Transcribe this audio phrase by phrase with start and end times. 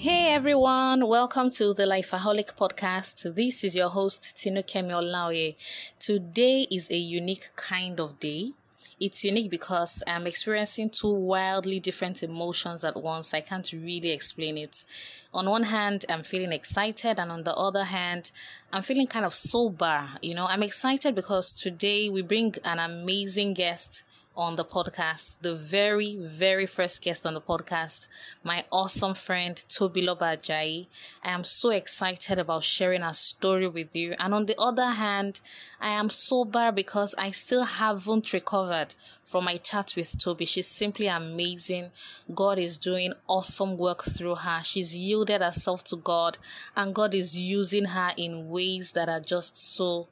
[0.00, 3.34] Hey everyone, welcome to the Lifeaholic podcast.
[3.34, 5.56] This is your host Tinukemi Olaoye.
[5.98, 8.52] Today is a unique kind of day.
[8.98, 13.34] It's unique because I'm experiencing two wildly different emotions at once.
[13.34, 14.86] I can't really explain it.
[15.34, 18.30] On one hand, I'm feeling excited, and on the other hand,
[18.72, 20.08] I'm feeling kind of sober.
[20.22, 24.04] You know, I'm excited because today we bring an amazing guest
[24.36, 28.06] on the podcast, the very, very first guest on the podcast,
[28.44, 30.86] my awesome friend Tobiloba Ajayi.
[31.22, 34.14] I am so excited about sharing our story with you.
[34.18, 35.40] And on the other hand,
[35.80, 38.94] I am sober because I still haven't recovered
[39.24, 40.44] from my chat with Toby.
[40.44, 41.90] She's simply amazing.
[42.34, 44.60] God is doing awesome work through her.
[44.62, 46.38] She's yielded herself to God,
[46.76, 50.08] and God is using her in ways that are just so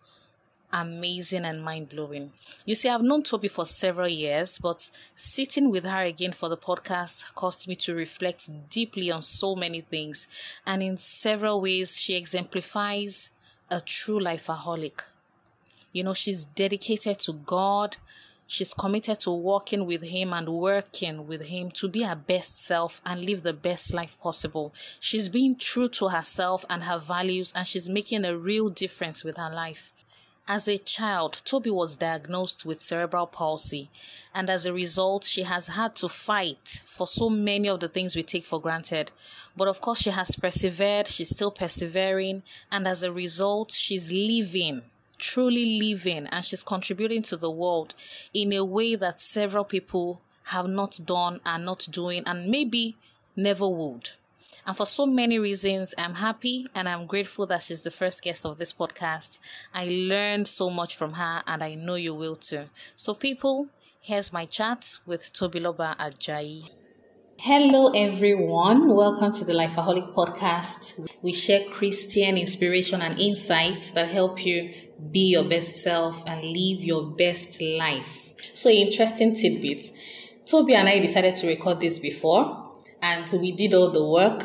[0.73, 2.33] amazing and mind blowing.
[2.65, 6.57] You see, I've known Toby for several years, but sitting with her again for the
[6.57, 10.29] podcast caused me to reflect deeply on so many things.
[10.67, 13.31] And in several ways, she exemplifies
[13.71, 15.03] a true lifeaholic.
[15.93, 17.97] You know, she's dedicated to God.
[18.47, 23.01] She's committed to walking with Him and working with Him to be her best self
[23.05, 24.73] and live the best life possible.
[25.01, 29.37] She's being true to herself and her values, and she's making a real difference with
[29.37, 29.93] her life.
[30.51, 33.91] As a child, Toby was diagnosed with cerebral palsy,
[34.33, 38.17] and as a result, she has had to fight for so many of the things
[38.17, 39.13] we take for granted.
[39.59, 44.85] But of course, she has persevered, she's still persevering, and as a result, she's living,
[45.19, 47.95] truly living, and she's contributing to the world
[48.33, 52.97] in a way that several people have not done, are not doing, and maybe
[53.37, 54.13] never would.
[54.67, 58.47] And for so many reasons, I'm happy and I'm grateful that she's the first guest
[58.47, 59.39] of this podcast.
[59.75, 62.65] I learned so much from her and I know you will too.
[62.95, 63.69] So, people,
[64.01, 66.71] here's my chat with Tobiloba Ajayi.
[67.41, 68.93] Hello, everyone.
[68.95, 71.07] Welcome to the Lifeaholic podcast.
[71.23, 74.75] We share Christian inspiration and insights that help you
[75.13, 78.35] be your best self and live your best life.
[78.55, 79.85] So, interesting tidbit.
[80.47, 82.68] Toby and I decided to record this before,
[83.03, 84.43] and we did all the work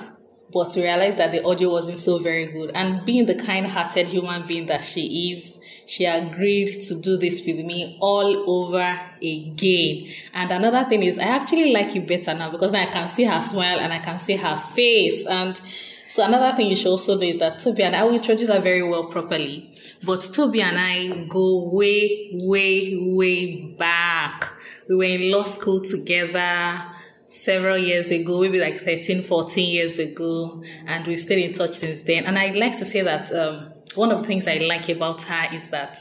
[0.54, 2.72] but we realized that the audio wasn't so very good.
[2.76, 7.44] And being the kind hearted human being that she is, she agreed to do this
[7.46, 10.10] with me all over again.
[10.34, 13.24] And another thing is, I actually like you better now because now I can see
[13.24, 15.26] her smile and I can see her face.
[15.26, 15.60] And
[16.08, 18.60] so another thing you should also know is that Toby and I will introduce her
[18.60, 19.72] very well properly.
[20.04, 24.52] But Toby and I go way, way, way back.
[24.88, 26.94] We were in law school together
[27.34, 32.04] several years ago, maybe like 13, 14 years ago, and we've stayed in touch since
[32.04, 32.26] then.
[32.26, 35.48] And I'd like to say that um, one of the things I like about her
[35.52, 35.98] is that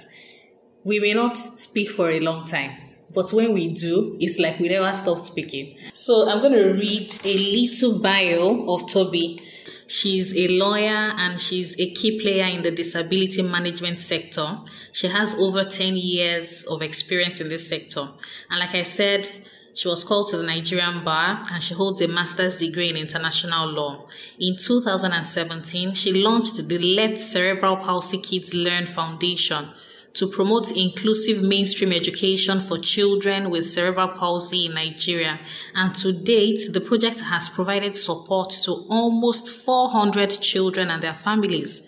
[0.84, 2.72] we may not speak for a long time.
[3.15, 5.76] But when we do, it's like we never stop speaking.
[5.94, 9.42] So I'm going to read a little bio of Toby.
[9.87, 14.59] She's a lawyer and she's a key player in the disability management sector.
[14.92, 18.09] She has over 10 years of experience in this sector.
[18.50, 19.31] And like I said,
[19.75, 23.69] she was called to the Nigerian bar and she holds a master's degree in international
[23.69, 24.06] law.
[24.38, 29.69] In 2017, she launched the Let Cerebral Palsy Kids Learn Foundation
[30.15, 35.41] to promote inclusive mainstream education for children with cerebral palsy in Nigeria.
[35.75, 41.83] And to date, the project has provided support to almost 400 children and their families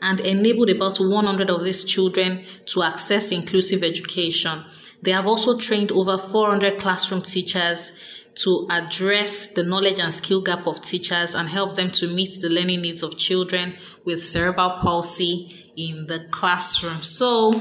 [0.00, 4.64] and enabled about 100 of these children to access inclusive education.
[5.02, 7.92] They have also trained over 400 classroom teachers
[8.36, 12.48] to address the knowledge and skill gap of teachers and help them to meet the
[12.48, 17.02] learning needs of children with cerebral palsy in the classroom.
[17.02, 17.52] So,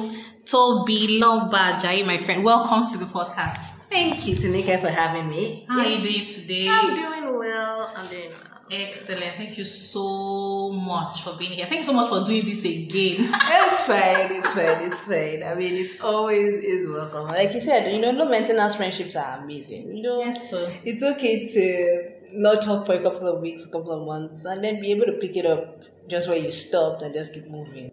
[0.46, 3.58] Tobiloba my friend, welcome to the podcast.
[3.90, 5.66] Thank you, Tinuke, for having me.
[5.68, 6.68] How are you doing today?
[6.70, 7.94] I'm doing well.
[7.96, 8.57] I'm doing well.
[8.70, 9.36] Excellent.
[9.38, 11.68] Thank you so much for being here.
[11.68, 13.16] Thank you so much for doing this again.
[13.34, 14.32] it's fine.
[14.32, 14.82] It's fine.
[14.82, 15.44] It's fine.
[15.44, 17.28] I mean, it's always is welcome.
[17.28, 19.96] Like you said, you know, low maintenance friendships are amazing.
[19.96, 20.74] You know, yes, sir.
[20.84, 24.64] it's okay to not talk for a couple of weeks, a couple of months, and
[24.64, 27.92] then be able to pick it up just where you stopped and just keep moving.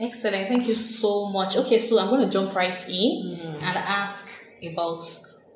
[0.00, 0.48] Excellent.
[0.48, 1.56] Thank you so much.
[1.56, 3.54] Okay, so I'm going to jump right in mm-hmm.
[3.54, 4.28] and ask
[4.62, 5.04] about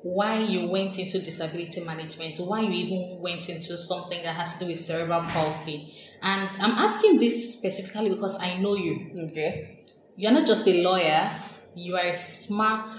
[0.03, 4.65] why you went into disability management, why you even went into something that has to
[4.65, 5.93] do with cerebral palsy.
[6.21, 9.29] And I'm asking this specifically because I know you.
[9.29, 9.85] Okay.
[10.15, 11.39] You're not just a lawyer,
[11.75, 12.89] you are a smart,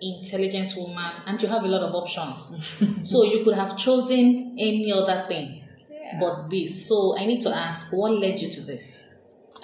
[0.00, 2.76] intelligent woman, and you have a lot of options.
[3.08, 5.64] so you could have chosen any other thing
[6.08, 6.18] yeah.
[6.20, 6.86] but this.
[6.88, 9.02] So I need to ask, what led you to this?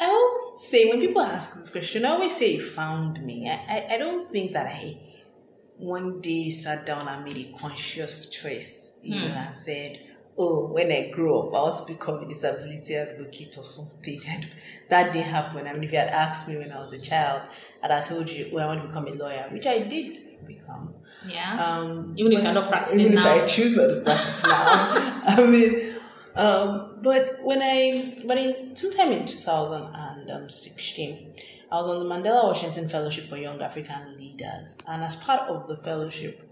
[0.00, 3.48] I always say, when people ask this question, I always say, found me.
[3.48, 4.98] I, I, I don't think that I
[5.78, 9.32] one day sat down and made a conscious choice, you know, hmm.
[9.32, 10.00] and said,
[10.36, 14.20] oh, when I grow up, I want to become a disability advocate or something.
[14.28, 14.48] And
[14.88, 15.66] that didn't happen.
[15.66, 17.48] I mean, if you had asked me when I was a child,
[17.82, 20.94] and I told you, well, I want to become a lawyer, which I did become.
[21.26, 21.64] Yeah.
[21.64, 23.34] Um, even if you're not practicing even now.
[23.34, 24.50] if I choose not to practice now.
[25.26, 25.94] I mean,
[26.36, 31.34] um, but when I, but in sometime in 2016,
[31.72, 35.66] I was on the Mandela Washington Fellowship for Young African Leaders, and as part of
[35.66, 36.48] the fellowship,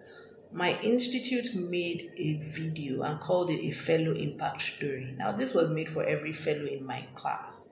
[0.52, 5.14] my institute made a video and called it a fellow impact story.
[5.16, 7.68] Now, this was made for every fellow in my class.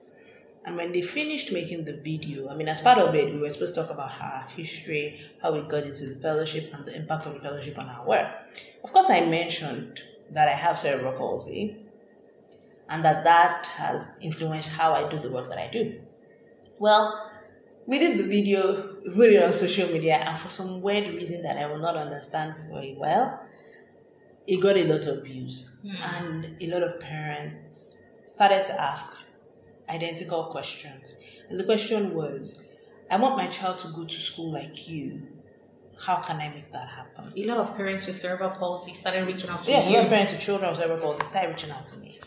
[0.65, 3.49] And when they finished making the video, I mean, as part of it, we were
[3.49, 7.25] supposed to talk about our history, how we got into the fellowship, and the impact
[7.25, 8.27] of the fellowship on our work.
[8.83, 11.77] Of course, I mentioned that I have cerebral palsy
[12.89, 16.01] and that that has influenced how I do the work that I do.
[16.77, 17.30] Well,
[17.91, 21.57] we did the video, put it on social media, and for some weird reason that
[21.57, 23.37] I will not understand very well,
[24.47, 25.77] it got a lot of views.
[25.81, 26.15] Hmm.
[26.15, 27.97] And a lot of parents
[28.27, 29.17] started to ask
[29.89, 31.13] identical questions.
[31.49, 32.63] And the question was,
[33.09, 35.27] I want my child to go to school like you.
[36.01, 37.33] How can I make that happen?
[37.35, 39.73] A lot of parents with cerebral palsy started reaching out to me.
[39.73, 42.19] Yeah, a lot of parents with children with cerebral palsy started reaching out to me.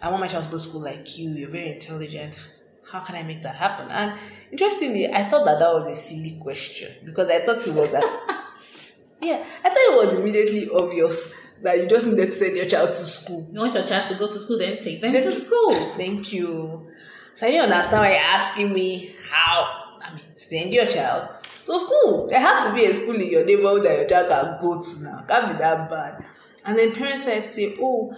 [0.00, 1.30] I want my child to go to school like you.
[1.30, 2.48] You're very intelligent.
[2.88, 3.90] How can I make that happen?
[3.90, 4.16] And
[4.52, 8.02] interestingly, I thought that that was a silly question because I thought it was that.
[9.22, 12.88] yeah, I thought it was immediately obvious that you just needed to send your child
[12.90, 13.46] to school.
[13.50, 15.72] You want your child to go to school, then take them Then- to school.
[15.96, 16.86] Thank you.
[17.34, 19.80] So I didn't understand why you're asking me how.
[20.00, 21.30] I mean, send your child
[21.64, 22.26] to school.
[22.28, 25.02] There has to be a school in your neighborhood that your child can go to
[25.02, 25.24] now.
[25.26, 26.24] Can't be that bad.
[26.66, 28.14] And then parents started to say, "Oh,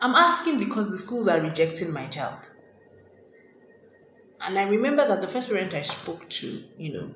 [0.00, 2.48] I'm asking because the schools are rejecting my child."
[4.46, 7.14] And I remember that the first parent I spoke to, you know,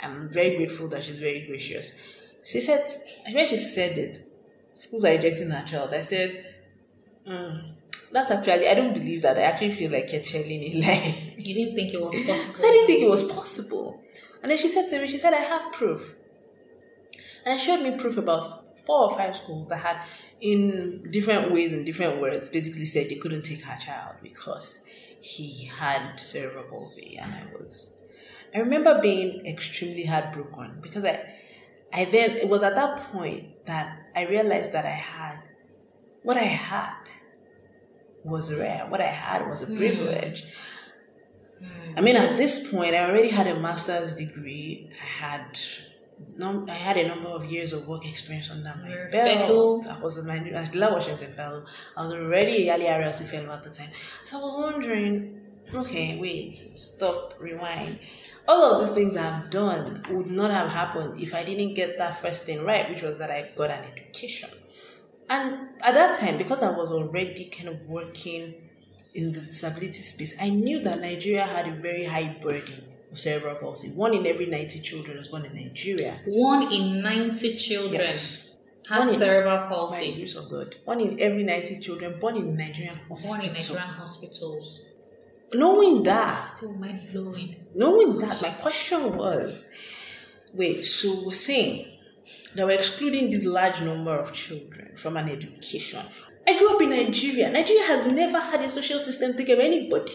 [0.00, 2.00] I'm very grateful that she's very gracious.
[2.44, 2.86] She said,
[3.32, 4.20] when she said it,
[4.70, 5.92] schools are rejecting her child.
[5.92, 6.54] I said,
[7.26, 7.72] mm,
[8.12, 9.38] that's actually, I don't believe that.
[9.38, 11.14] I actually feel like you're telling a lie.
[11.36, 12.54] You didn't think it was possible.
[12.66, 14.02] I didn't think it was possible.
[14.42, 16.14] And then she said to me, she said, I have proof.
[17.44, 20.00] And I showed me proof about four or five schools that had,
[20.40, 24.80] in different ways, in different words, basically said they couldn't take her child because
[25.20, 27.18] he had cerebral palsy.
[27.20, 27.96] And I was,
[28.54, 31.34] I remember being extremely heartbroken because I,
[31.92, 35.40] I then, it was at that point that I realized that I had,
[36.22, 36.94] what I had
[38.24, 38.86] was rare.
[38.88, 39.76] What I had was a hmm.
[39.76, 40.44] privilege.
[41.58, 41.98] Hmm.
[41.98, 44.90] I mean, at this point, I already had a master's degree.
[45.00, 45.58] I had
[46.42, 49.84] I had a number of years of work experience under my You're belt.
[49.84, 49.96] fellow.
[49.96, 51.64] I was a Mandela Washington fellow.
[51.96, 53.90] I was already a YALI RLC fellow at the time.
[54.24, 55.40] So I was wondering,
[55.74, 57.98] okay, wait, stop, rewind.
[58.46, 62.20] All of these things I've done would not have happened if I didn't get that
[62.20, 64.50] first thing right, which was that I got an education.
[65.28, 68.54] And at that time, because I was already kind of working
[69.14, 73.56] in the disability space, I knew that Nigeria had a very high burden of cerebral
[73.56, 73.88] palsy.
[73.90, 76.20] One in every 90 children is born in Nigeria.
[76.26, 78.56] One in 90 children Yes.
[78.88, 80.14] has One in- cerebral palsy.
[80.14, 80.76] grace of God.
[80.84, 83.52] One in every 90 children born in Nigerian One in.
[83.52, 84.80] Nigerian hospitals.
[85.54, 87.56] Knowing that, Still mind blowing.
[87.74, 89.64] knowing that, my question was,
[90.52, 91.86] wait, so we're saying
[92.54, 96.00] that we're excluding this large number of children from an education.
[96.46, 97.50] I grew up in Nigeria.
[97.50, 100.12] Nigeria has never had a social system take care of anybody.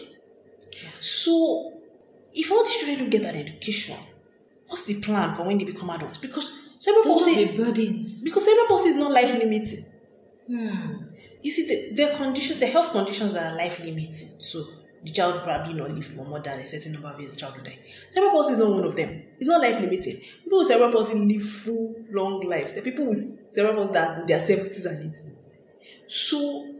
[1.00, 1.73] So,
[2.34, 3.96] if all these children don't get an education,
[4.66, 6.18] what's the plan for when they become adults?
[6.18, 8.22] Because cerebral palsy, the burdens.
[8.22, 9.84] because cerebral palsy is not life limiting.
[10.48, 11.04] Hmm.
[11.42, 14.30] You see, the, are conditions, the health conditions that are life limiting.
[14.38, 14.64] So
[15.04, 17.56] the child probably not live for more than a certain number of years, the child
[17.56, 17.78] will die.
[18.10, 19.22] Cerebral palsy is not one of them.
[19.36, 20.16] It's not life limiting.
[20.42, 22.72] People with cerebral palsy live full, long lives.
[22.72, 25.46] The people with cerebral palsy that their 70s and 80s.
[26.06, 26.74] So,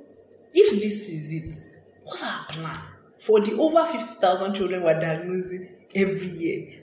[0.52, 1.54] if this is it,
[2.02, 2.80] what's our plan
[3.24, 6.82] for the over 50,000 children we're diagnosing every year?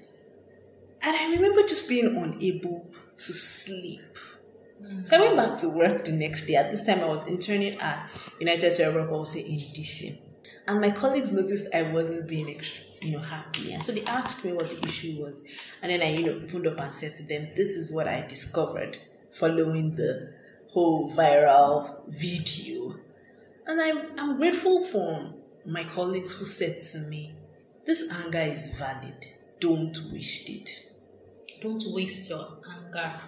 [1.03, 4.17] And I remember just being unable to sleep.
[5.03, 6.55] So I went back to work the next day.
[6.55, 10.17] At this time, I was interning at United Cerebral Palsy in DC.
[10.67, 13.73] And my colleagues noticed I wasn't being extra, you know, happy.
[13.73, 15.43] And so they asked me what the issue was.
[15.83, 18.25] And then I, you know, opened up and said to them, this is what I
[18.25, 18.97] discovered
[19.31, 20.33] following the
[20.69, 22.95] whole viral video.
[23.67, 27.35] And I'm, I'm grateful for my colleagues who said to me,
[27.85, 29.25] this anger is valid.
[29.59, 30.69] Don't waste it.
[31.61, 33.19] Don't waste your anger.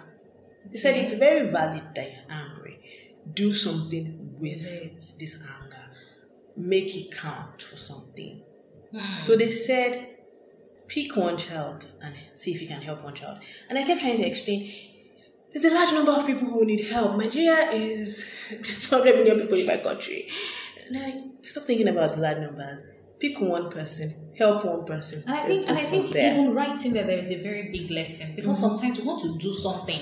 [0.70, 2.80] They said it's very valid that you're angry.
[3.32, 5.00] Do something with Right.
[5.18, 5.90] this anger.
[6.56, 8.42] Make it count for something.
[8.92, 9.18] Hmm.
[9.18, 10.08] So they said,
[10.88, 13.38] pick one child and see if you can help one child.
[13.68, 14.72] And I kept trying to explain.
[15.50, 17.16] there's a large number of people who need help.
[17.16, 20.28] Nigeria is 200 million people in my country.
[20.90, 22.82] Like, stop thinking about the large numbers.
[23.20, 25.22] Pick one person, help one person.
[25.26, 26.32] And I think, and I think there.
[26.32, 28.76] even right in there, there is a very big lesson because Mm-hmm.
[28.76, 30.00] sometimes we want to do something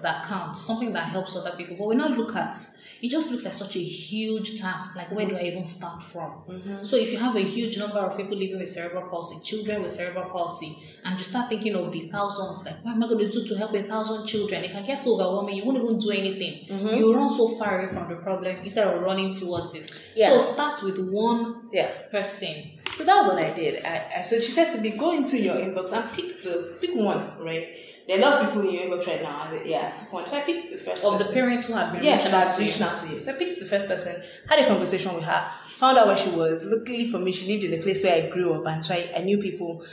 [0.00, 2.56] that counts, something that helps other people, but we now look at
[3.04, 4.96] it just looks like such a huge task.
[4.96, 6.30] Like, where do I even start from?
[6.48, 6.84] Mm-hmm.
[6.84, 9.90] So, if you have a huge number of people living with cerebral palsy, children with
[9.90, 13.30] cerebral palsy, and you start thinking of the thousands, like, what am I going to
[13.30, 14.64] do to help a thousand children?
[14.64, 16.64] It can get so overwhelming, you won't even do anything.
[16.66, 16.96] Mm-hmm.
[16.96, 19.92] You run so far away from the problem instead of running towards it.
[20.16, 20.30] Yeah.
[20.30, 21.90] So, start with one yeah.
[22.10, 22.72] person.
[22.94, 23.84] So that was what I did.
[23.84, 26.94] I, I so she said to me, go into your inbox and pick the pick
[26.94, 27.68] one, right?
[28.06, 29.46] There are a lot of people in your inbox right now.
[29.50, 30.26] Said, yeah, pick one.
[30.26, 32.56] So I picked the first Of the parents who have been yeah, reaching that out
[32.56, 32.66] to you.
[32.68, 33.20] reached out to you.
[33.20, 36.30] So I picked the first person, had a conversation with her, found out where she
[36.30, 36.64] was.
[36.64, 39.10] Luckily for me, she lived in the place where I grew up, and so I,
[39.16, 39.84] I knew people.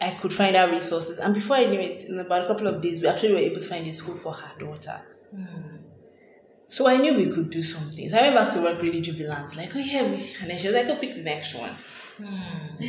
[0.00, 2.80] I could find out resources, and before I knew it, in about a couple of
[2.80, 5.00] days, we actually were able to find a school for her daughter.
[6.66, 8.08] So I knew we could do something.
[8.08, 10.66] So I went back to work really jubilant, like, oh yeah, we, and then she
[10.66, 11.74] was like, go pick the next one.
[12.16, 12.84] Hmm.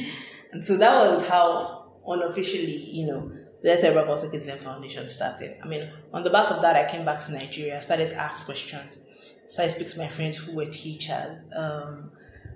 [0.53, 3.31] And so that was how unofficially, you know,
[3.63, 5.57] Cerebral Palsy Kids Learn Foundation started.
[5.63, 8.45] I mean, on the back of that, I came back to Nigeria, started to ask
[8.45, 8.97] questions.
[9.45, 11.45] So I speak to my friends who were teachers.
[11.55, 12.11] Um,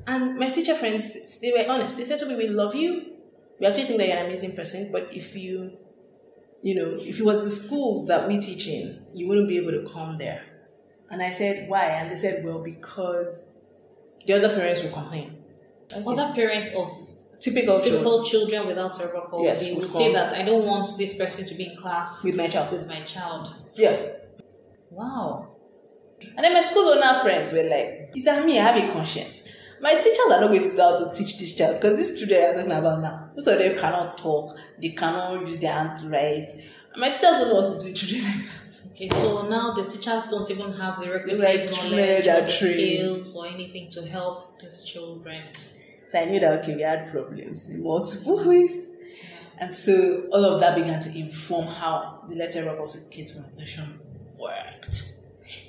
[0.06, 1.98] and my teacher friends, they were honest.
[1.98, 3.14] They said to me, we love you.
[3.60, 5.78] We actually think that you're an amazing person, but if you,
[6.62, 9.72] you know, if it was the schools that we teach in, you wouldn't be able
[9.72, 10.44] to come there.
[11.10, 11.86] And I said, why?
[11.86, 13.46] And they said, well, because
[14.26, 15.44] the other parents will complain.
[16.06, 17.07] Other parents of
[17.40, 20.98] Typical, children typical children without cerebral palsy Yes, will would say that I don't want
[20.98, 22.72] this person to be in class with my child.
[22.72, 23.54] with my child.
[23.76, 23.96] Yeah.
[24.90, 25.56] Wow.
[26.20, 28.60] And then my school owner friends were like, Is that me?
[28.60, 29.44] I have a conscience.
[29.80, 32.44] My teachers are not going to know how to teach this child because these children
[32.44, 33.30] are talking about now.
[33.36, 36.50] Most of them cannot talk, they cannot use their hand to write.
[36.96, 38.54] My teachers don't know what to do with children like that.
[38.92, 43.36] Okay, so now the teachers don't even have the requisite like knowledge knowledge or skills
[43.36, 45.44] or anything to help these children.
[46.08, 48.88] So I knew that okay, we had problems in multiple ways.
[49.60, 54.00] And so all of that began to inform how the Letter Rebels Kids Foundation
[54.40, 54.94] worked.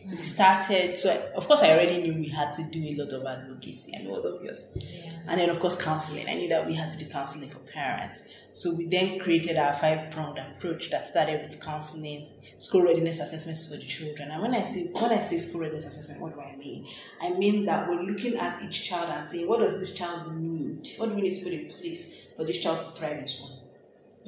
[0.05, 2.95] So we started, so I, of course I already knew we had to do a
[2.97, 3.93] lot of advocacy.
[3.95, 4.69] and it was obvious.
[4.75, 5.08] Yes.
[5.29, 6.27] And then, of course, counseling.
[6.29, 8.29] I knew that we had to do counseling for parents.
[8.53, 13.71] So we then created our five pronged approach that started with counseling, school readiness assessments
[13.71, 14.31] for the children.
[14.31, 16.87] And when I say when I say school readiness assessment, what do I mean?
[17.21, 20.89] I mean that we're looking at each child and saying, what does this child need?
[20.97, 23.63] What do we need to put in place for this child to thrive in school?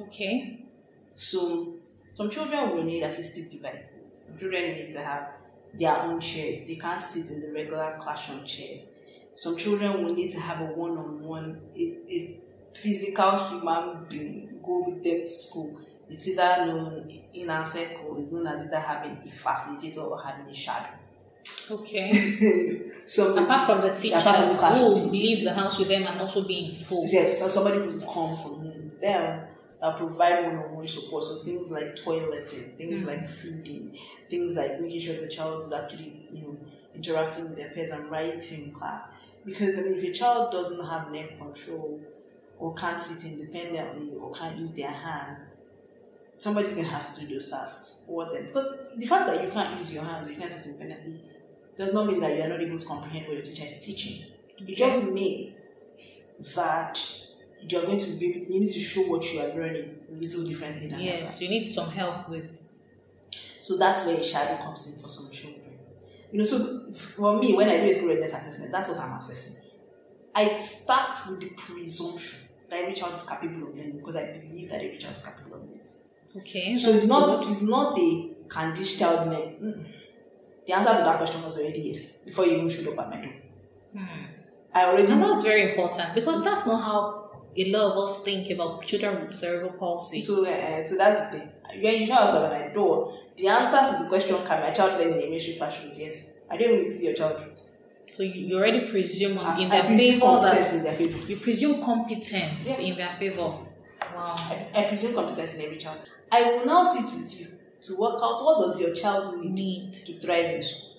[0.01, 0.63] Okay.
[1.15, 1.73] So
[2.09, 3.89] some children will need assistive devices.
[4.19, 5.29] Some children need to have
[5.73, 6.63] their own chairs.
[6.65, 8.83] They can't sit in the regular classroom chairs.
[9.35, 12.39] Some children will need to have a one-on-one, a, a
[12.71, 15.79] physical human being go with them to school.
[16.09, 20.47] It's either known in our circle, it's known as either having a facilitator or having
[20.47, 20.93] a shadow.
[21.69, 22.91] Okay.
[23.05, 26.03] so Apart from the teachers apart from the who will leave the house with them
[26.03, 27.07] and also be in school.
[27.09, 29.47] Yes, so somebody will come from them
[29.81, 31.23] that provide one-on-one support.
[31.23, 33.07] So things like toileting, things Mhm.
[33.07, 33.97] like feeding,
[34.29, 36.57] things like making sure the child is actually, you know,
[36.93, 39.05] interacting with their peers and writing in class.
[39.45, 41.99] Because I mean, if a child doesn't have neck control
[42.59, 45.41] or can't sit independently or can't use their hands,
[46.37, 48.47] somebody's gonna have to do those tasks for them.
[48.47, 51.21] Because the fact that you can't use your hands, or you can't sit independently,
[51.75, 54.25] does not mean that you are not able to comprehend what your teacher is teaching.
[54.59, 55.65] It just means
[56.55, 56.99] that
[57.69, 60.87] you're going to be you need to show what you are learning a little differently
[60.87, 61.41] than Yes, others.
[61.41, 62.67] you need some help with.
[63.59, 65.70] So that's where a shadow comes in for some children.
[66.31, 69.17] You know, so for me, when I do a school readiness assessment, that's what I'm
[69.17, 69.57] assessing.
[70.33, 74.69] I start with the presumption that every child is capable of learning because I believe
[74.69, 75.81] that every child is capable of learning.
[76.37, 76.75] Okay.
[76.75, 77.51] So it's not good.
[77.51, 79.53] it's not the can this child learn?
[79.61, 79.87] Mm-mm.
[80.65, 83.21] The answer to that question was already yes before you even showed up at my
[83.21, 83.33] door.
[83.97, 84.25] Hmm.
[84.73, 88.49] I already And that's very important because that's not how a lot of us think
[88.49, 90.21] about children with cerebral palsy.
[90.21, 91.51] So, uh, so that's the thing.
[91.81, 94.99] When you show up at my door, the answer to the question, can my child
[94.99, 96.27] learn in a mainstream classroom is yes.
[96.49, 97.41] I don't to see your child.
[98.11, 101.17] So you, already presume I, in their favor competence that in their favor.
[101.31, 102.85] you presume competence Yeah.
[102.87, 103.41] in their favor.
[103.41, 104.35] Wow.
[104.37, 106.05] I, I presume competence in every child.
[106.31, 107.47] I will now sit with you
[107.83, 109.93] to work out what does your child need Need.
[109.93, 110.90] to thrive in school.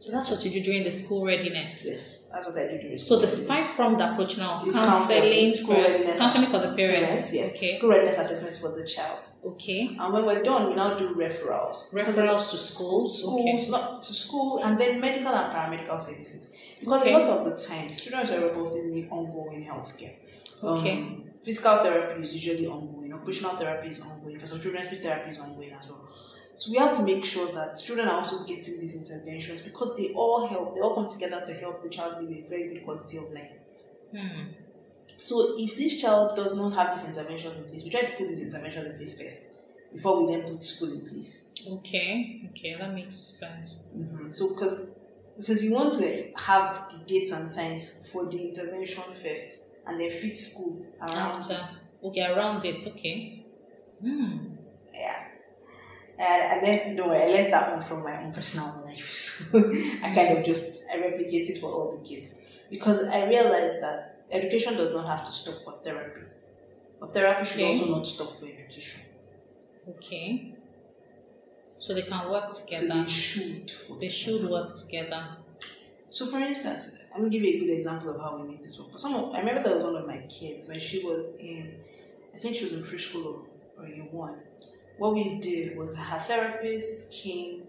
[0.00, 1.84] So that's what you do during the school readiness.
[1.84, 3.20] Yes, that's what I do during school.
[3.20, 7.32] So the five pronged approach now, Is counseling, school first, readiness counseling for the parents.
[7.34, 7.70] yes, Okay.
[7.72, 9.26] school readiness assessments for the child.
[9.44, 9.96] Okay.
[9.98, 11.92] And when we're done, we now do referrals.
[11.92, 13.18] Referrals to school, schools.
[13.20, 13.70] schools, Okay.
[13.70, 16.46] not to school, and then medical and paramedical services.
[16.80, 17.14] Because Okay.
[17.14, 20.14] a lot of the times, students are palsy need ongoing healthcare.
[20.62, 20.96] Um, Okay.
[21.42, 23.12] Physical therapy is usually ongoing.
[23.14, 24.38] Occupational therapy is ongoing.
[24.38, 26.02] For some children, speech therapy is ongoing as well.
[26.58, 30.12] So we have to make sure that children are also getting these interventions because they
[30.14, 33.16] all help, they all come together to help the child live a very good quality
[33.16, 33.52] of life.
[34.10, 34.48] Hmm.
[35.18, 38.26] So if this child does not have this intervention in place, we try to put
[38.26, 39.50] this intervention in place first
[39.92, 41.52] before we then put school in place.
[41.78, 42.42] Okay.
[42.50, 43.84] Okay, that makes sense.
[43.96, 44.30] Mm-hmm.
[44.30, 44.88] So because
[45.38, 49.44] because you want to have the dates and times for the intervention first,
[49.86, 51.42] and then fit school around.
[51.42, 51.68] After.
[52.02, 52.84] Okay, around it.
[52.84, 53.44] Okay.
[54.02, 54.38] Hmm.
[54.92, 55.24] Yeah.
[56.18, 59.08] And, and then worry, I learned that one from my own personal life.
[59.18, 59.58] So
[60.02, 62.34] I kind of just I replicate it for all the kids
[62.70, 66.22] because I realized that education does not have to stop for therapy,
[67.00, 67.66] but therapy should Okay.
[67.66, 69.02] also not stop for education.
[69.88, 70.54] Okay.
[71.78, 72.86] So they can work together.
[72.88, 73.72] So they should.
[74.00, 75.36] They should work together.
[76.10, 78.78] So, for instance, I'm gonna give you a good example of how we make this
[78.78, 78.92] work.
[78.92, 81.74] For some, of, I remember there was one of my kids when she was in,
[82.34, 84.40] I think she was in preschool or, or year one.
[84.98, 87.62] What we did was her therapist came.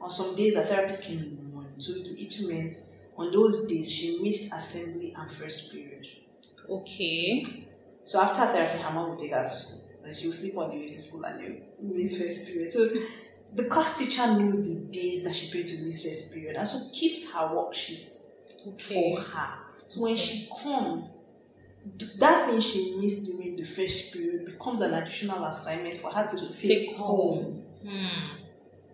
[0.00, 1.72] On some days, her therapist came in the morning.
[1.78, 2.74] So it, it meant
[3.16, 6.06] on those days she missed assembly and first period.
[6.68, 7.66] Okay.
[8.04, 9.82] So after therapy, her mom would take her to school.
[10.04, 12.72] And she would sleep on the way to school and then miss first period.
[12.72, 12.88] So
[13.54, 16.78] the class teacher knows the days that she's going to miss first period and so
[16.92, 18.22] keeps her worksheet
[18.68, 19.12] Okay.
[19.14, 19.54] for her.
[19.88, 21.10] So when she comes,
[22.18, 26.48] that thing she missed during the first period becomes an additional assignment for her to
[26.48, 27.62] take, home.
[27.86, 28.06] Hmm.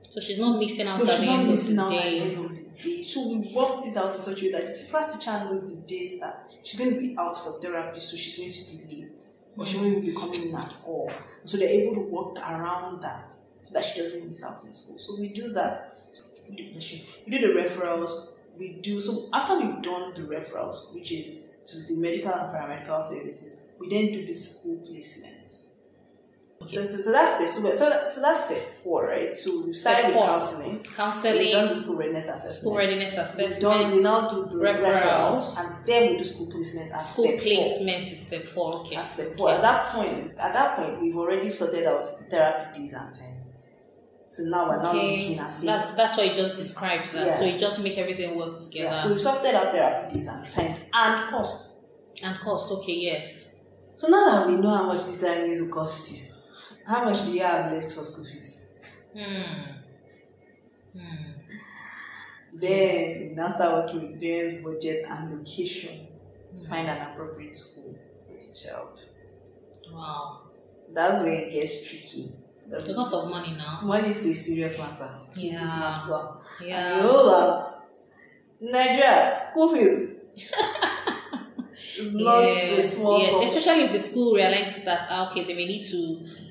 [0.08, 2.18] So she's not missing out So at she's the not missing the out at the
[2.18, 3.02] end of the day.
[3.02, 5.66] So we worked it out in such a way that it's the class teacher knows
[5.68, 9.02] the days that she's going to be out for therapy, so she's going to be
[9.02, 9.25] late.
[9.56, 11.11] Or she won't even be coming in at all.
[11.44, 14.99] So they're able to work around that so that she doesn't miss out in school.
[14.99, 15.96] So we do that.
[16.49, 18.32] We do the referrals.
[18.58, 23.02] We do so after we've done the referrals, which is to the medical and paramedical
[23.04, 25.42] services, we then do the school placement.
[26.62, 26.76] Okay.
[26.76, 29.37] So, so, that's step so, so, that, so that's step four, right?
[29.37, 30.26] So we've started with four.
[30.26, 31.38] counseling.
[31.38, 32.55] We've done the school readiness assessment.
[32.55, 35.03] school readiness We've done, we now do the referrals.
[35.03, 37.42] referrals, and then we do school placement at school step four.
[37.42, 38.77] placement is step four.
[38.77, 38.96] Okay.
[38.96, 39.51] At step four.
[39.51, 43.32] At that point, at that point, we've already sorted out therapy days and times.
[44.26, 45.16] So now we're now Okay.
[45.18, 47.12] looking at That's that's what you just described.
[47.12, 47.35] That Yeah.
[47.35, 48.94] so you just make everything work together yeah.
[48.94, 51.68] So we've sorted out therapy days and times and cost.
[52.24, 52.72] and cost.
[52.72, 52.94] Okay.
[52.94, 53.48] Yes.
[53.94, 56.22] So now that we know how much this therapy is will cost you,
[56.87, 58.64] how much do you have left for school fees?
[59.14, 59.62] Hmm.
[60.98, 61.32] Hmm.
[62.54, 66.06] Then we now start working with parents' budget and location
[66.54, 69.04] to find an appropriate school for the child.
[69.92, 70.42] Wow.
[70.92, 72.32] That's where it gets tricky.
[72.64, 73.81] Because Because of money now.
[73.83, 75.18] money is a serious matter.
[75.37, 75.61] Yeah.
[75.62, 76.20] It's matter.
[76.61, 76.96] And Yeah.
[76.96, 77.64] you know that
[78.61, 80.11] Nigeria school fees
[81.98, 83.31] is not yes, small yes.
[83.33, 83.42] sum.
[83.44, 85.98] especially if the school realizes that ah, okay, they may need to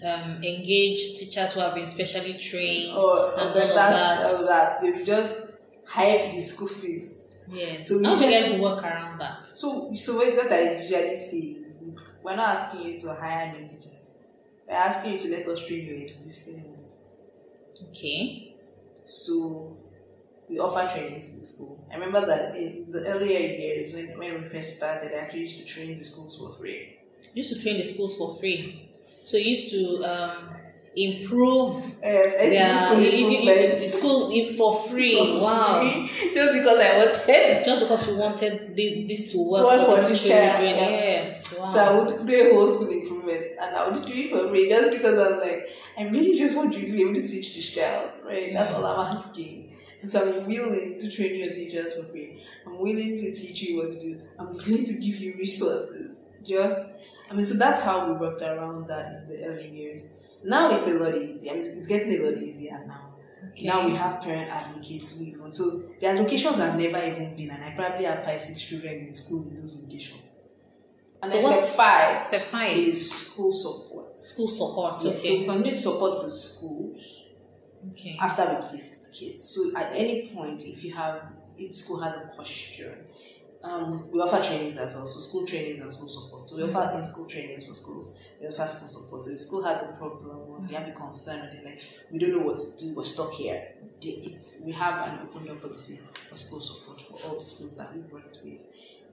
[0.07, 2.97] um, engage teachers who have been specially trained.
[2.97, 4.35] Or and then of that's that.
[4.39, 4.81] all that.
[4.81, 5.39] They just
[5.87, 7.09] hype the school fees.
[7.49, 7.87] Yes.
[7.87, 9.45] So How do you guys work around that?
[9.47, 11.75] So, so what that I usually say is,
[12.23, 14.00] we're not asking you to hire new teachers.
[14.71, 16.99] We're asking you to let us train your existing ones.
[17.89, 18.55] Okay.
[19.03, 19.75] So
[20.49, 21.85] we offer training to the school.
[21.91, 25.57] I remember that in the earlier years when, when we first started, I actually used
[25.57, 26.99] to train the schools for free.
[27.33, 28.89] You used to train the schools for free.
[29.01, 30.49] So you used to um,
[30.95, 32.85] improve Yes,
[33.45, 34.57] their school improvement.
[34.57, 35.15] for free.
[35.15, 35.81] For Wow.
[35.81, 37.65] free, Just because I wanted.
[37.65, 40.89] Just because you wanted thi- this to work work for for this child, yeah.
[40.89, 41.57] Yes.
[41.57, 41.65] Wow.
[41.65, 44.67] So I would do a whole school improvement and I would do it for free
[44.69, 47.67] just because I'm like, I really just want you to be able to teach this
[47.69, 48.51] child, right?
[48.53, 48.79] That's mm.
[48.79, 49.77] all I'm asking.
[50.01, 52.41] And so I'm willing to train your teachers for free.
[52.65, 54.21] I'm willing to teach you what to do.
[54.39, 56.25] I'm willing to give you resources.
[56.43, 56.81] Just,
[57.31, 60.03] I mean, so that's how we worked around that in the early years.
[60.43, 61.51] Now it's a lot easier.
[61.53, 63.13] I mean, it's getting a lot easier now.
[63.51, 63.67] Okay.
[63.67, 67.63] Now we have parent advocates who even so their locations have never even been, and
[67.63, 70.19] I probably have five, six children in school in those locations.
[71.23, 72.71] And So then step five Step five.
[72.73, 74.19] is school support.
[74.21, 74.95] School support.
[75.03, 75.39] Yes, so Okay.
[75.39, 77.25] we continue to support the schools
[77.91, 78.17] Okay.
[78.21, 79.43] after we place the kids.
[79.43, 81.21] So at any point, if you have
[81.57, 82.93] if school has a question,
[83.63, 85.05] um, we offer trainings as well.
[85.05, 86.47] So school trainings and school support.
[86.47, 88.17] So we offer in school trainings for schools.
[88.39, 89.23] We offer school support.
[89.23, 92.31] So if school has a problem or they have a concern, they're like, we don't
[92.31, 93.61] know what to do, we're stuck here.
[94.01, 97.75] They, it's we have an open door policy for school support for all the schools
[97.77, 98.59] that we've worked with.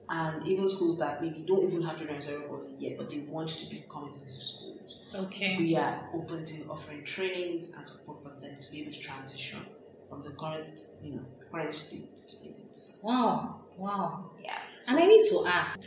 [0.09, 3.69] And even schools that maybe don't even have children cerebral yet, but they want to
[3.69, 5.55] become inclusive schools Okay.
[5.57, 9.59] we are open to offering trainings and support for them to be able to transition
[10.07, 12.99] from the current, you know, current state to the next.
[13.03, 13.65] Wow.
[13.79, 14.31] Wow.
[14.43, 14.57] Yeah.
[14.89, 15.79] And I need to ask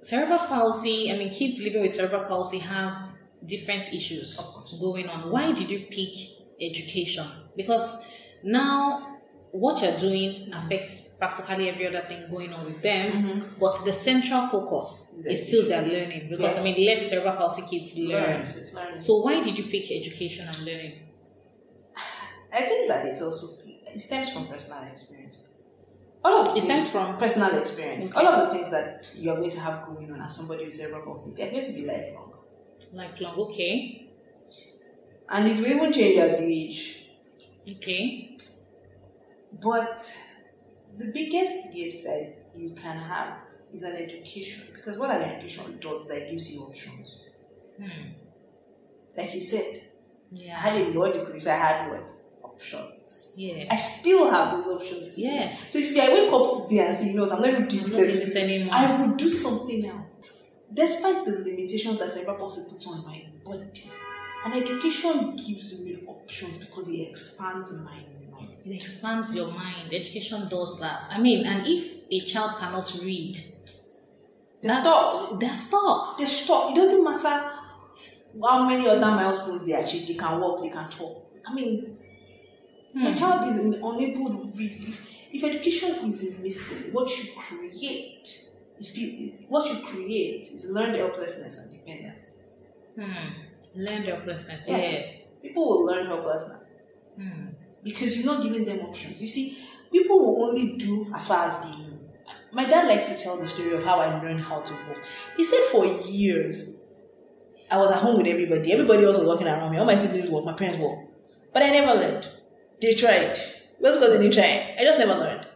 [0.00, 2.92] cerebral palsy, I mean, kids living with cerebral palsy have
[3.44, 4.38] different issues
[4.80, 5.30] going on.
[5.30, 6.14] Why did you pick
[6.60, 8.04] education because
[8.42, 9.18] now
[9.52, 13.58] what you're doing affects practically every other thing going on with them, Mhm.
[13.58, 16.60] but the central focus Is is still their learning because Yeah.
[16.60, 18.22] I mean, let cerebral palsy kids learn.
[18.22, 18.98] Learn, so.
[18.98, 20.94] So why did you pick education and learning?
[22.52, 23.46] I think that it's also
[23.92, 25.48] it stems from personal experience.
[26.26, 28.12] All of It stems from personal experience.
[28.16, 30.72] All of the things that you are going to have going on as somebody with
[30.72, 32.32] cerebral palsy, they're going to be lifelong.
[32.92, 33.34] lifelong.
[33.46, 34.08] Okay,
[35.28, 37.10] And it will even change as you age.
[37.76, 38.34] okay,
[39.62, 39.98] But
[40.98, 42.22] the biggest gift that
[42.54, 43.38] you can have
[43.72, 44.62] is an education.
[44.74, 47.22] Because what an education does is that it gives you options.
[47.78, 48.08] hmm.
[49.16, 49.82] Like you said,
[50.42, 52.12] I had a law degree, so I had what?
[52.56, 53.32] Options.
[53.36, 55.28] yeah, I still have those options today.
[55.28, 55.72] yes.
[55.72, 57.84] So if I wake up today and say, you know what, I'm not even doing
[57.84, 58.74] I'm this, anymore.
[58.74, 60.06] I would do something else.
[60.72, 63.90] Despite the limitations that cerebral palsy puts on my body,
[64.44, 68.56] an education gives me options because it expands my mind.
[68.64, 69.92] It expands your mind.
[69.92, 71.06] Education does that.
[71.12, 73.36] I mean, and if a child cannot read,
[74.62, 75.40] They're that's- stuck.
[75.40, 76.18] They're stuck.
[76.18, 76.70] They're stuck.
[76.70, 77.50] It doesn't matter
[78.42, 80.06] how many other milestones they achieve.
[80.08, 81.22] They can walk, they can talk.
[81.46, 81.95] I mean,
[82.96, 83.06] Hmm.
[83.06, 84.88] a child is unable to read.
[84.88, 88.42] If, if education is missing, what you create
[88.78, 92.36] is what you create is learned helplessness and dependence.
[92.98, 93.32] Hmm.
[93.74, 94.64] Learn helplessness.
[94.66, 94.78] Yeah.
[94.78, 95.34] Yes.
[95.42, 96.66] People will learn helplessness.
[97.16, 97.46] Hmm.
[97.82, 99.22] because you're not giving them options.
[99.22, 99.58] You see,
[99.92, 101.98] people will only do as far as they know.
[102.52, 104.98] My dad likes to tell the story of how I learned how to walk.
[105.36, 106.70] He said for years,
[107.70, 108.72] I was at home with everybody.
[108.72, 109.78] Everybody else was walking around me.
[109.78, 110.98] All my siblings walk, my parents walk.
[111.52, 112.28] But I never learned.
[112.80, 113.38] They tried.
[113.82, 114.74] Just because they didn't try.
[114.78, 115.46] I just never learned.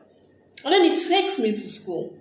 [0.65, 2.19] And then he takes me to school.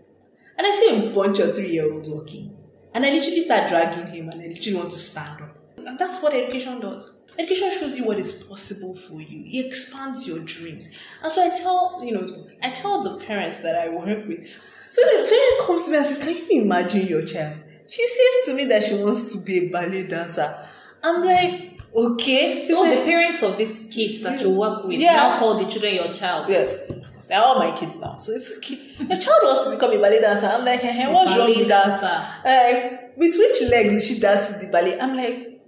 [0.57, 2.55] And I see a bunch of three year olds walking.
[2.93, 5.55] And I literally start dragging him and I literally want to stand up.
[5.77, 7.17] And that's what education does.
[7.37, 9.43] Education shows you what is possible for you.
[9.45, 10.93] It expands your dreams.
[11.21, 14.45] And so I tell, you know, I tell the parents that I work with.
[14.89, 17.57] So the parent comes to me and says, Can you imagine your child?
[17.87, 20.67] She says to me that she wants to be a ballet dancer.
[21.03, 22.63] I'm like, okay.
[22.65, 25.13] So like, the parents of these kids that you work with Yeah.
[25.15, 26.47] now call the children your child.
[26.49, 28.75] Yes, because they're all my kids now, so it's okay.
[28.99, 30.47] Your child wants to become a ballet dancer.
[30.47, 31.85] I'm like, hey, what's wrong with that?
[32.01, 32.87] dancer.
[32.89, 34.99] Like, with which legs is she dancing the ballet?
[34.99, 35.61] I'm like,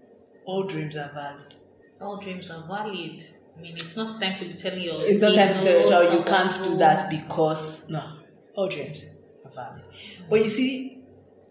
[0.45, 1.55] all dreams are valid.
[1.99, 3.23] All dreams are valid.
[3.57, 4.95] I mean, it's not time to be telling your.
[4.99, 8.03] It's not time to tell your child you can't possible." do that because no,
[8.55, 9.05] all dreams
[9.45, 9.81] are valid.
[10.29, 10.90] But you see,